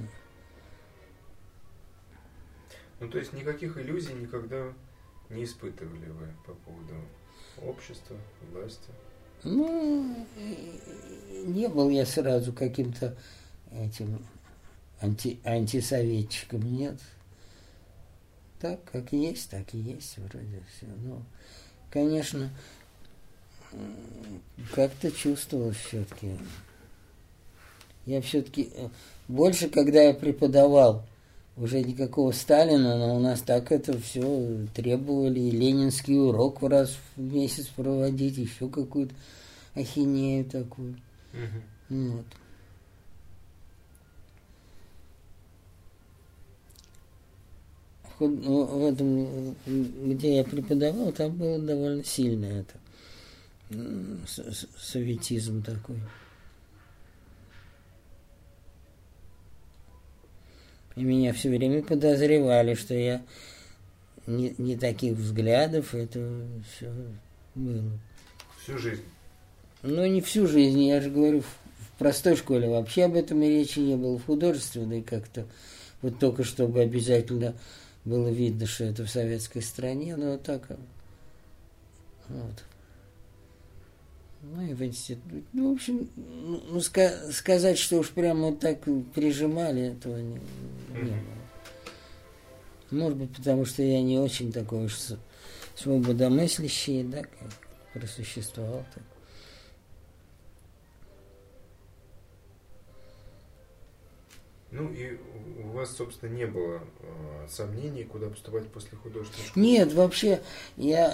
[3.02, 4.74] Ну, то есть никаких иллюзий никогда
[5.30, 6.94] не испытывали вы по поводу
[7.66, 8.18] общества,
[8.52, 8.90] власти?
[9.44, 10.28] Ну,
[11.46, 13.16] не был я сразу каким-то
[13.72, 14.24] этим
[15.00, 17.00] анти, антисоветчиком, нет.
[18.60, 20.86] Так, как есть, так и есть вроде все.
[20.98, 21.24] Ну,
[21.90, 22.52] конечно,
[24.74, 26.38] как-то чувствовал все-таки.
[28.06, 28.72] Я все-таки
[29.28, 31.06] больше, когда я преподавал,
[31.58, 35.40] уже никакого Сталина, но у нас так это все требовали.
[35.40, 39.14] И ленинский урок раз в месяц проводить, еще какую-то
[39.76, 40.98] ахинею такую.
[41.34, 42.12] Угу.
[42.12, 42.26] Вот.
[48.20, 52.76] Ну, в этом, где я преподавал, там было довольно сильно это
[54.78, 55.98] советизм такой.
[60.96, 63.22] И меня все время подозревали, что я
[64.28, 66.92] не, не таких взглядов, это все
[67.56, 68.00] было.
[68.62, 69.04] Всю жизнь?
[69.84, 73.80] Ну, не всю жизнь, я же говорю, в простой школе вообще об этом и речи
[73.80, 75.48] не было, в художественной как-то,
[76.02, 77.56] вот только чтобы обязательно
[78.06, 80.68] было видно, что это в советской стране, но так
[82.30, 82.64] вот.
[84.44, 85.44] Ну и в институте.
[85.54, 88.82] Ну, в общем, ну, ну ска- сказать, что уж прямо вот так
[89.14, 90.40] прижимали, этого не,
[90.90, 91.16] не было.
[92.90, 94.98] Может быть, потому что я не очень такой уж
[95.76, 97.50] свободомыслящий, да, как
[97.94, 99.04] просуществовал так.
[104.72, 105.18] Ну и
[105.64, 109.66] у вас, собственно, не было э, сомнений, куда поступать после художественной школы?
[109.66, 110.42] Нет, вообще,
[110.78, 111.14] я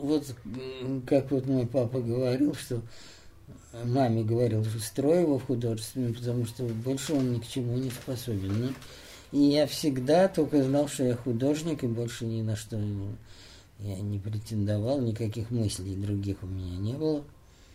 [0.00, 0.24] вот,
[1.06, 2.80] как вот мой папа говорил, что
[3.84, 7.90] маме говорил, что строй его в художественную, потому что больше он ни к чему не
[7.90, 8.66] способен.
[8.66, 8.72] Ну,
[9.32, 12.78] и я всегда только знал, что я художник, и больше ни на что
[13.78, 17.24] я не претендовал, никаких мыслей других у меня не было.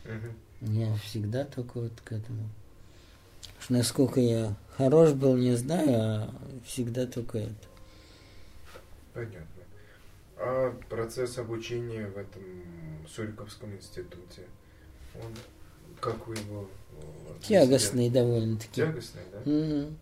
[0.05, 0.71] Угу.
[0.73, 2.49] Я всегда только вот к этому.
[3.69, 6.33] Насколько я хорош был, не знаю, а
[6.65, 7.53] всегда только это.
[9.13, 9.41] Понятно.
[10.37, 12.43] А процесс обучения в этом
[13.09, 14.43] Суриковском институте,
[15.15, 15.33] он,
[15.99, 16.69] как вы его...
[17.41, 18.81] Тягостный довольно-таки.
[18.81, 19.51] Тягостный, да?
[19.51, 19.93] Угу.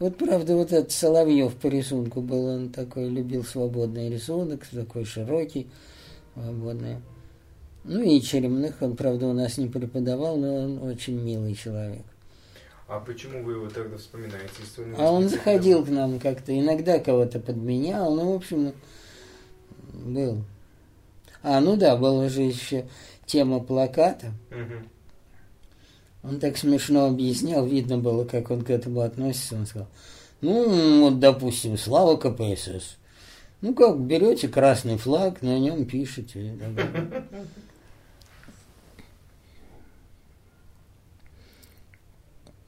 [0.00, 5.68] Вот правда, вот этот Соловьев по рисунку был, он такой любил свободный рисунок, такой широкий,
[6.34, 6.96] свободный.
[7.84, 12.02] Ну и Черемных, он, правда, у нас не преподавал, но он очень милый человек.
[12.86, 14.50] А почему вы его тогда вспоминаете?
[14.60, 18.74] Если он а он заходил к нам как-то, иногда кого-то подменял, ну, в общем,
[19.92, 20.44] был.
[21.42, 22.86] А, ну да, была же еще
[23.26, 24.32] тема плаката.
[24.50, 26.28] Угу.
[26.28, 29.56] Он так смешно объяснял, видно было, как он к этому относится.
[29.56, 29.88] Он сказал,
[30.40, 32.96] ну, вот, допустим, слава КПСС.
[33.60, 36.58] Ну как, берете красный флаг, на нем пишете.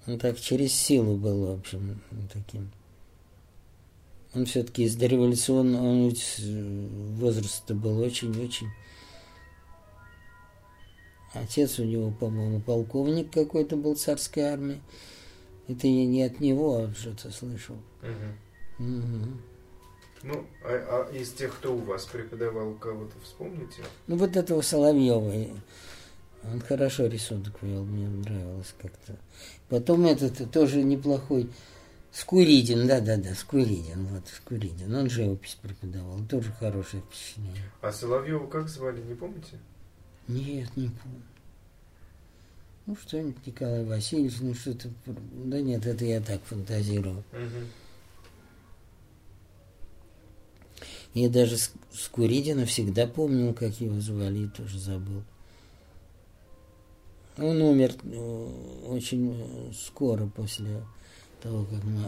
[0.06, 2.00] Он так через силу был, в общем,
[2.32, 2.70] таким.
[4.34, 6.14] Он все-таки из дореволюционного он
[7.18, 8.68] возраста был очень-очень.
[11.32, 14.80] Отец у него, по-моему, полковник какой-то был царской армии.
[15.68, 17.76] Это я не от него, а что-то слышал.
[18.02, 18.86] Угу.
[18.86, 19.26] Угу.
[20.22, 23.82] Ну, а, а из тех, кто у вас преподавал, кого-то вспомните?
[24.06, 25.60] Ну, вот этого Соловьева.
[26.44, 29.16] Он хорошо рисунок вел, мне нравилось как-то.
[29.68, 31.50] Потом этот тоже неплохой
[32.12, 37.70] Скуридин, да-да-да, Скуридин, вот Скуридин, он живопись преподавал, тоже хорошее впечатление.
[37.82, 39.58] А Соловьева как звали, не помните?
[40.28, 41.22] Нет, не помню.
[42.86, 44.88] Ну, что-нибудь Николай Васильевич, ну что-то...
[45.04, 47.24] Да нет, это я так фантазировал.
[47.32, 47.66] Угу.
[51.14, 51.56] Я даже
[51.92, 55.22] Скуридина всегда помнил, как его звали, и тоже забыл.
[57.38, 58.48] Он умер э,
[58.88, 60.82] очень э, скоро после
[61.42, 62.00] того, как мы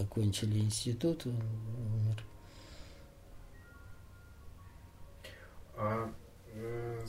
[0.00, 2.22] окончили институт, он умер.
[5.76, 6.10] А
[6.54, 7.06] э,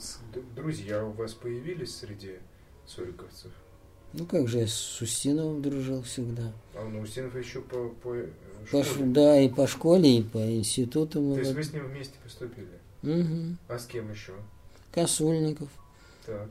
[0.54, 2.36] друзья у вас появились среди
[2.86, 3.52] суриковцев?
[4.12, 6.52] Ну как же, я с Устиновым дружил всегда.
[6.74, 8.14] А ну, Устинов еще по, по
[8.70, 9.06] По школе.
[9.06, 11.36] да, и по школе, и по институту То мы.
[11.38, 12.68] есть вот- вы с ним вместе поступили?
[13.02, 13.58] Мгм.
[13.68, 14.34] А с кем еще?
[14.92, 15.68] Косульников.
[16.26, 16.48] Так.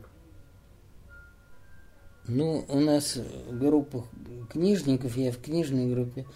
[2.26, 3.18] Ну, у нас
[3.50, 4.06] группа
[4.50, 6.26] книжников, я в книжной группе.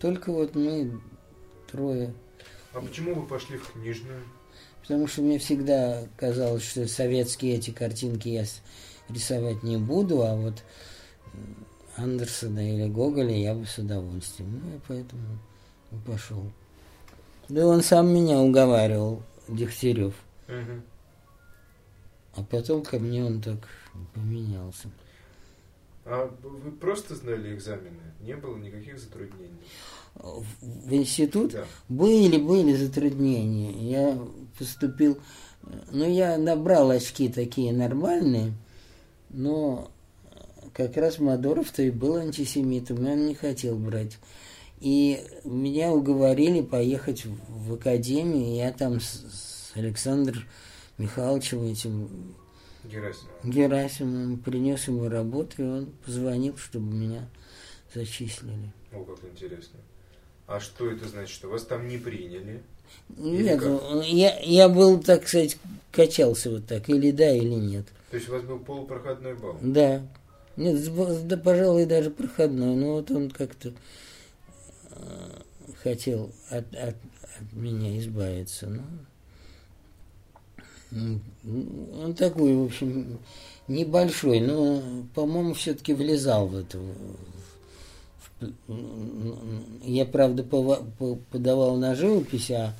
[0.00, 1.00] Только вот мы
[1.70, 2.12] трое.
[2.72, 4.22] А почему вы пошли в книжную?
[4.82, 8.44] Потому что мне всегда казалось, что советские эти картинки я
[9.08, 10.62] рисовать не буду, а вот
[11.34, 14.62] м, Андерсона или Гоголя я бы с удовольствием.
[14.62, 15.38] Ну, и поэтому
[15.92, 16.42] и пошел.
[17.48, 20.14] Да он сам меня уговаривал, Дегтярев.
[20.46, 20.82] Мгм.
[22.36, 23.68] А потом ко мне он так
[24.14, 24.90] поменялся.
[26.10, 28.00] А вы просто сдали экзамены?
[28.20, 29.60] Не было никаких затруднений?
[30.14, 30.44] В,
[30.90, 31.64] институт Да.
[31.88, 33.72] были, были затруднения.
[33.72, 34.18] Я
[34.58, 35.18] поступил,
[35.92, 38.54] ну, я набрал очки такие нормальные,
[39.28, 39.90] но
[40.72, 44.18] как раз Мадоров-то и был антисемитом, и он не хотел брать.
[44.80, 50.44] И меня уговорили поехать в, академию, я там с, с Александром
[50.96, 52.34] Михайловичем этим
[52.88, 53.44] Герасимов.
[53.44, 57.28] Герасимовым принес ему работу, и он позвонил, чтобы меня
[57.94, 58.72] зачислили.
[58.92, 59.78] О, как интересно.
[60.46, 61.34] А что это значит?
[61.34, 62.62] Что вас там не приняли?
[63.16, 63.68] Нет, как?
[63.68, 65.58] ну, я, я был, так сказать,
[65.92, 67.86] качался вот так, или да, или нет.
[68.10, 69.58] То есть у вас был полупроходной балл?
[69.60, 70.02] Да.
[70.56, 73.72] Нет, да, пожалуй, даже проходной, но вот он как-то
[74.90, 75.30] э,
[75.82, 78.66] хотел от, от, от меня избавиться.
[78.68, 79.06] Ну, М,
[80.92, 83.18] он такой, в общем,
[83.68, 84.82] небольшой, но,
[85.14, 86.84] по-моему, все-таки влезал в в-
[89.82, 92.72] я, правда, подавал на живопись, а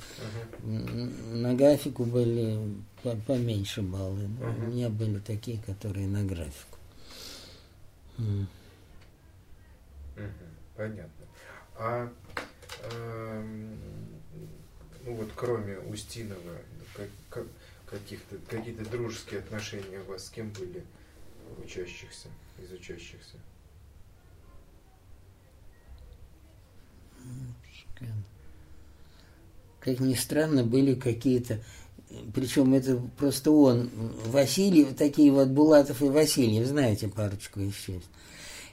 [0.63, 2.57] М, На графику были
[3.03, 4.27] по- поменьше баллы.
[4.27, 4.63] Мгм.
[4.63, 6.77] У меня были такие, которые на графику.
[10.75, 11.25] Понятно.
[11.77, 12.09] А
[12.93, 13.69] эм,
[15.05, 16.39] ну вот кроме Устинова,
[16.95, 17.47] как- как-
[17.89, 20.83] каких-то какие-то дружеские отношения у вас с кем были
[21.63, 22.27] учащихся,
[22.61, 23.37] из учащихся?
[29.79, 31.61] Как ни странно, были какие-то,
[32.33, 33.89] причем это просто он,
[34.25, 38.01] Васильев, такие вот Булатов и Васильев, знаете парочку еще.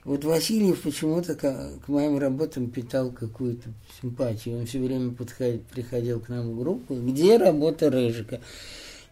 [0.04, 4.58] Вот Васильев почему-то к, к моим работам питал какую-то симпатию.
[4.58, 6.94] Он все время подходил, приходил к нам в группу.
[6.94, 8.40] Где работа Рыжика?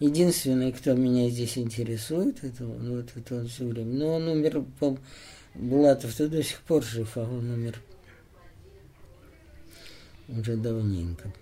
[0.00, 3.92] Единственный, кто меня здесь интересует, это вот это он все время.
[3.92, 4.98] Но он умер, по
[5.54, 7.80] Булатов-то до сих пор жив, а он умер
[10.28, 11.32] уже давненько.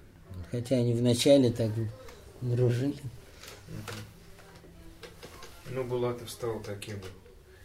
[0.50, 1.70] Хотя они вначале так
[2.42, 2.96] дружили.
[5.70, 6.96] Ну, Булатов стал таким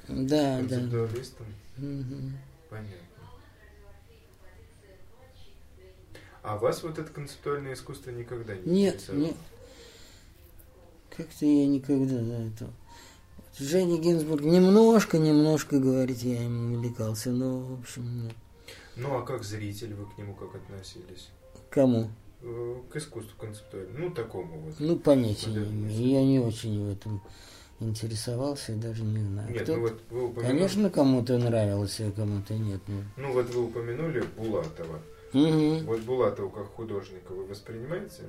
[0.08, 0.80] Да, да.
[1.76, 2.38] Мгм.
[2.70, 2.98] Понятно.
[6.44, 9.26] А вас вот это концептуальное искусство никогда не Нет, интересовало?
[9.26, 9.36] нет.
[11.18, 12.70] Как-то я никогда за это.
[13.60, 18.34] Женя Гинзбург немножко, немножко, говорит, я им увлекался, но, в общем, нет.
[18.96, 21.30] Ну, а как зритель, вы к нему как относились?
[21.70, 22.10] К Кому?
[22.44, 24.76] Э, К искусству концептуальному, ну, такому вот.
[24.80, 26.08] Ну, понятия не имею.
[26.08, 27.22] Я не очень в этом
[27.80, 29.52] интересовался, даже не знаю.
[29.52, 30.52] Нет, ну вот вы упомянули...
[30.52, 32.82] Конечно, кому-то нравилось, а кому-то нет.
[32.88, 33.02] Ну.
[33.18, 35.00] Ну вот вы упомянули Булатова.
[35.34, 35.86] Мгм.
[35.86, 38.24] Вот Булатова как художника вы воспринимаете?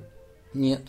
[0.53, 0.81] Нет.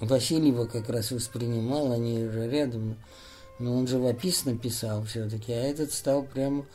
[0.00, 2.96] Васильева как раз воспринимал, они уже рядом.
[3.58, 6.66] Но он живописно писал все-таки, а этот стал прямо...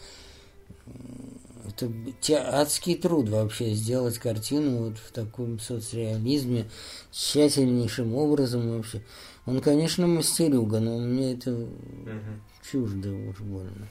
[0.87, 6.65] м, Это адский труд вообще сделать картину вот в таком соцреализме,
[7.11, 9.03] тщательнейшим образом вообще.
[9.45, 12.41] Он, конечно, мастерюга, но мне это Мгм.
[12.69, 13.87] чуждо уж больно.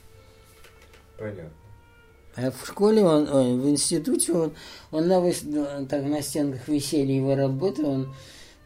[1.16, 1.51] Понятно.
[2.37, 4.53] А в школе он, ой, в институте он,
[4.91, 8.14] он на, так, на стенках висели его работы, он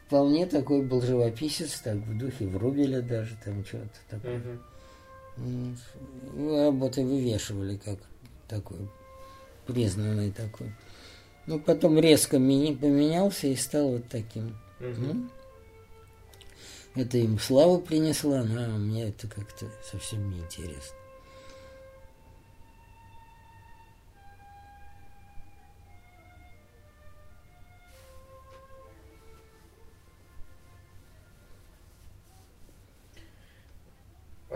[0.06, 4.40] вполне такой был живописец, так в духе Врубеля даже там что-то такое.
[5.36, 5.76] М,
[6.36, 7.98] Его работы вывешивали как
[8.48, 8.78] такой
[9.66, 10.72] признанный такой.
[11.46, 14.56] Ну, потом резко мини- поменялся и стал вот таким.
[14.80, 15.30] Ну,
[17.02, 20.96] это им славу принесло, но мне это как-то совсем не интересно.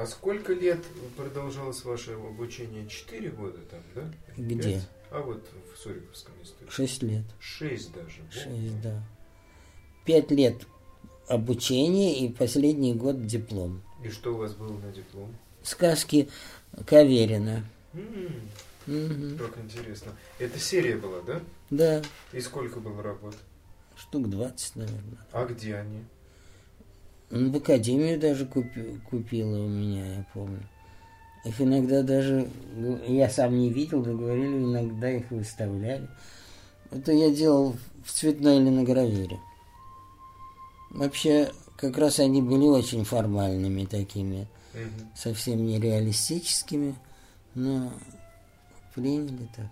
[0.06, 0.84] Сколько лет
[1.16, 2.86] продолжалось ваше обучение?
[2.88, 4.12] Четыре года там, да?
[4.36, 4.62] Где?
[4.74, 4.88] Пять?
[5.10, 5.42] А вот
[5.74, 6.70] в Суриковском институте.
[6.70, 7.24] Шесть лет.
[7.40, 8.20] Шесть даже.
[8.30, 9.02] Шесть, да.
[10.04, 10.66] Пять лет
[11.26, 13.82] обучения и последний год диплом.
[14.04, 15.34] И что у вас было на диплом?
[15.62, 16.28] Сказки
[16.86, 17.64] Каверина.
[17.94, 18.40] М,
[18.86, 19.36] Мгм.
[19.36, 20.12] Как интересно.
[20.38, 21.42] Это серия была, да?
[21.68, 23.34] Да, И сколько было работ?
[23.96, 25.18] штук 20, наверное.
[25.32, 26.04] А где они?
[27.30, 30.62] Ну, в академию даже купи- купила у меня, я помню.
[31.44, 36.08] Их иногда даже, ну, я сам не видел, но говорили, иногда их выставляли.
[36.90, 39.38] Это я делал в цветной линогравюре.
[40.90, 45.08] Вообще, как раз они были очень формальными такими, Мгм.
[45.14, 46.94] совсем не реалистическими,
[47.54, 47.92] но
[48.94, 49.66] приняли так.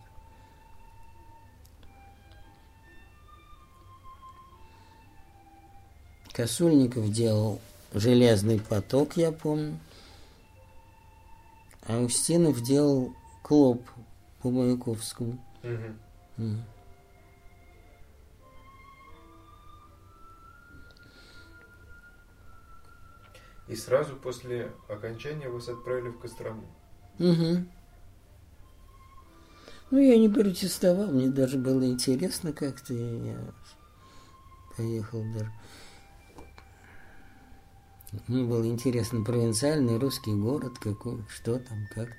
[6.36, 7.60] Косульников делал
[7.94, 9.78] железный поток, я помню.
[11.88, 13.80] А Устинов делал клоп
[14.42, 15.42] по Маяковскому.
[15.62, 15.98] Мгм.
[16.36, 16.64] М.
[23.68, 26.66] И сразу после окончания вас отправили в Кострому.
[27.18, 27.66] Мгм.
[29.90, 33.38] Ну, я не протестовал, мне даже было интересно как-то, я
[34.76, 35.50] поехал даже.
[38.28, 42.14] Мне было интересно провинциальный русский город, какой, что там, как -то.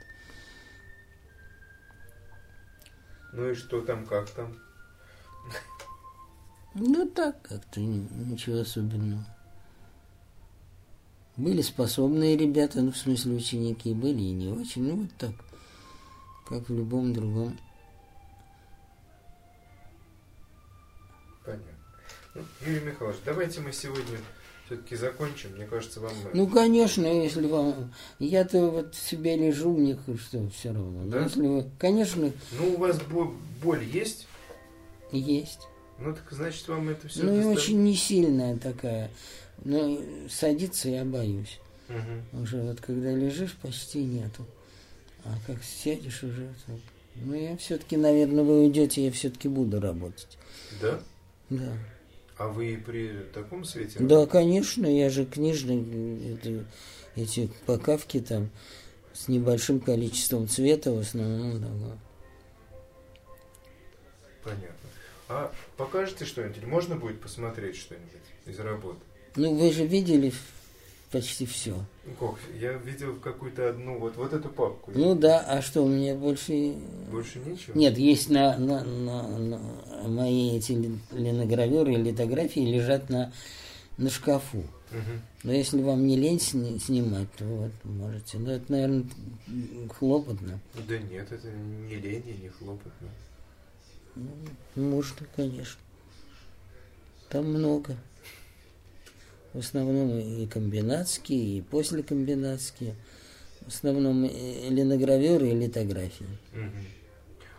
[3.33, 4.57] Ну и что там, как там?
[6.73, 9.25] Ну, так как-то, ни- ничего особенного.
[11.35, 15.31] Были способные ребята, ну, в смысле, ученики, были и не очень, ну, вот так,
[16.47, 17.57] как в любом другом.
[21.45, 21.65] Понятно.
[22.35, 24.17] Ну, Юрий Михайлович, давайте мы сегодня
[24.67, 25.51] все-таки закончим.
[25.55, 26.13] Мне кажется, вам...
[26.33, 27.93] Ну, конечно, если вам...
[28.19, 31.03] Я-то вот себе лежу, мне что, все равно.
[31.05, 31.23] Но Да?
[31.23, 31.65] Если вы...
[31.79, 34.27] Конечно, Ну, у вас бо- боль есть?
[35.11, 35.61] есть.
[35.99, 37.23] Ну, так значит, вам это все...
[37.23, 39.09] ну, и очень не сильная такая.
[39.63, 39.99] Но
[40.29, 41.59] садиться я боюсь.
[42.33, 44.45] Уже вот когда лежишь, почти нету.
[45.23, 46.53] А как сядешь уже...
[46.65, 46.79] то-
[47.15, 50.37] Ну, я все-таки, наверное, вы уйдете, я все-таки буду работать.
[50.81, 50.99] Да?
[51.49, 51.71] Да.
[52.37, 53.99] А вы при таком свете?
[53.99, 56.65] Да, конечно, я же книжный, это-
[57.15, 58.49] эти покавки там
[59.13, 61.59] с небольшим количеством цвета в основном.
[61.59, 61.97] да.
[64.43, 64.89] Понятно.
[65.29, 66.63] А покажете что-нибудь?
[66.63, 68.11] Можно будет посмотреть что-нибудь
[68.45, 68.99] из работы?
[69.35, 70.31] Ну, вы же видели
[71.11, 71.75] почти все.
[72.05, 72.39] Ну, Как?
[72.59, 74.91] Я видел какую-то одну, вот, вот эту папку.
[74.93, 76.75] Ну да, а что, у меня больше...
[77.11, 77.77] Больше ничего?
[77.79, 83.31] Нет, есть на, на, на, на- мои эти ли- линогравюры и литографии лежат на,
[83.97, 84.63] на шкафу.
[84.91, 85.21] Мгм.
[85.43, 88.37] Но если вам не лень сни- снимать, то вот можете.
[88.37, 89.03] Но это, наверное,
[89.97, 90.59] хлопотно.
[90.87, 93.09] Да нет, это не лень и не хлопотно.
[94.75, 95.79] Можно, конечно.
[97.29, 97.95] Там много.
[99.53, 102.95] В основном и комбинатские, и послекомбинатские.
[103.61, 106.27] В основном линогравюры и литографии.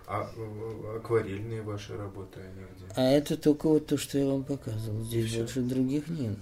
[0.07, 2.87] А э, акварельные ваши работы, они где?
[2.97, 5.03] А это только вот то, что я вам показывал.
[5.05, 5.41] Здесь Всё.
[5.41, 6.39] больше других нет.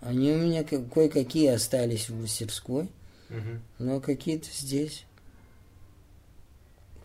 [0.00, 2.88] Они у меня ка- кое-какие остались в мастерской,
[3.78, 5.04] но какие-то здесь.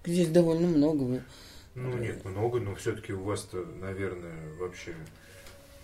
[0.06, 1.22] Здесь довольно много.
[1.76, 4.94] Ну нет, много, но все-таки у вас-то, наверное, вообще,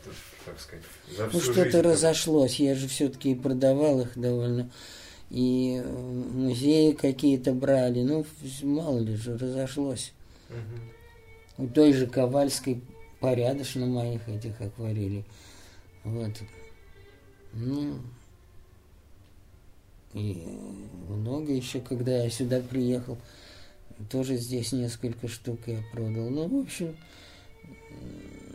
[0.03, 0.09] т-
[0.45, 0.85] как сказать,
[1.17, 2.55] за всю Ну, что-то разошлось.
[2.59, 4.69] Я же все-таки продавал их довольно.
[5.29, 8.01] И э, музеи какие-то брали.
[8.03, 8.25] Ну,
[8.63, 10.13] мало ли же, разошлось.
[10.49, 11.65] Мгм.
[11.65, 12.81] У той же Ковальской
[13.19, 15.25] порядочно моих этих акварелей.
[16.05, 16.31] Вот.
[17.53, 17.99] Ну,
[20.13, 20.57] и
[21.09, 23.17] много еще, когда я сюда приехал,
[24.09, 26.29] тоже здесь несколько штук я продал.
[26.29, 26.95] Ну, в общем,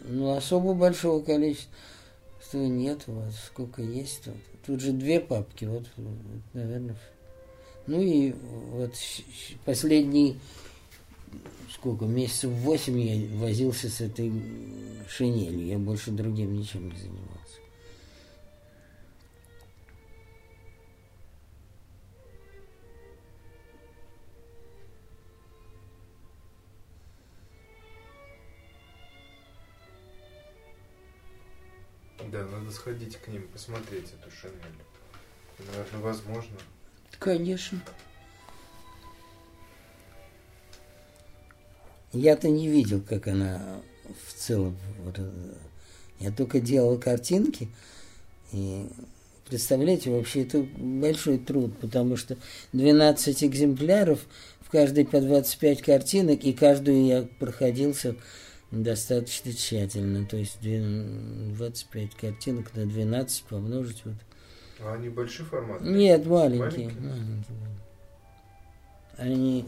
[0.08, 1.68] ну, особо большого количества
[2.54, 3.02] нет.
[3.06, 4.34] Вот сколько есть тут.
[4.66, 5.86] Тут же две папки, вот,
[6.52, 6.96] наверное.
[7.86, 8.34] Ну и
[8.72, 8.94] вот
[9.64, 10.36] последний
[11.72, 14.32] сколько, месяцев восемь я возился с этой
[15.08, 15.66] шинелью.
[15.66, 17.60] Я больше другим ничем не занимался.
[32.36, 34.56] Да, надо сходить к ним, посмотреть эту шинель.
[35.58, 36.56] Наверное, возможно.
[37.18, 37.80] Конечно.
[42.12, 43.80] Я-то не видел, как она
[44.26, 44.76] в целом.
[45.04, 45.30] вот, э,
[46.20, 47.68] Я только делал картинки
[48.52, 48.86] И
[49.48, 52.36] представляете, вообще это большой труд, потому что
[52.74, 54.20] 12 экземпляров,
[54.60, 58.16] в каждой по 25 картинок, и каждую я проходился
[58.82, 60.26] достаточно тщательно.
[60.26, 64.14] То есть 25 картинок на 12 помножить вот.
[64.80, 65.80] А они большой формат?
[65.80, 66.88] Нет, маленькие.
[66.88, 67.00] маленькие.
[67.00, 67.56] маленькие.
[69.16, 69.66] Они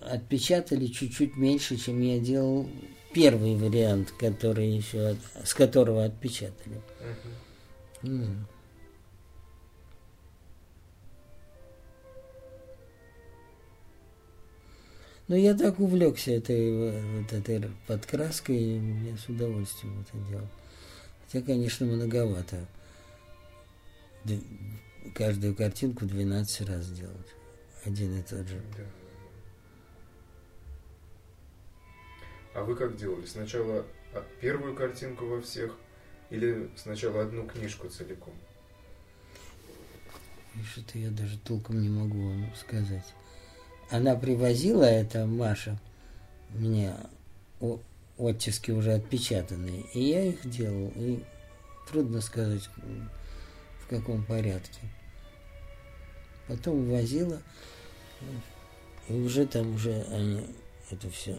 [0.00, 2.68] отпечатали чуть-чуть меньше, чем я делал
[3.12, 6.80] первый вариант, который еще с которого отпечатали.
[7.00, 8.08] Uh-huh.
[8.08, 8.36] Mm.
[15.26, 20.48] Ну, я так увлекся этой, вот этой подкраской, и я с удовольствием это делал.
[21.24, 22.66] Хотя, конечно, многовато.
[25.14, 27.28] Каждую картинку 12 раз делать.
[27.84, 28.60] Один и тот же.
[28.76, 28.84] Да.
[32.54, 33.24] А вы как делали?
[33.24, 33.86] Сначала
[34.40, 35.74] первую картинку во всех
[36.30, 38.34] или сначала одну книжку целиком?
[40.70, 43.14] Что-то я даже толком не могу вам сказать
[43.90, 45.78] она привозила, это Маша,
[46.50, 46.94] мне
[48.18, 50.92] оттиски уже отпечатанные, и я их делал.
[50.96, 51.20] И
[51.90, 52.68] трудно сказать,
[53.80, 54.80] в каком порядке.
[56.48, 57.40] Потом возила,
[59.08, 60.46] и уже там уже они
[60.90, 61.38] это все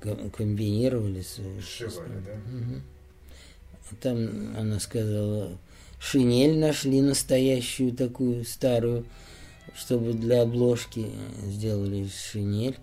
[0.00, 1.22] комбинировали.
[1.22, 2.32] Сшивали, да?
[2.32, 3.96] Угу.
[4.00, 5.58] Там она сказала,
[5.98, 9.04] шинель нашли настоящую такую старую,
[9.74, 11.10] чтобы для обложки
[11.46, 12.76] сделали шинель.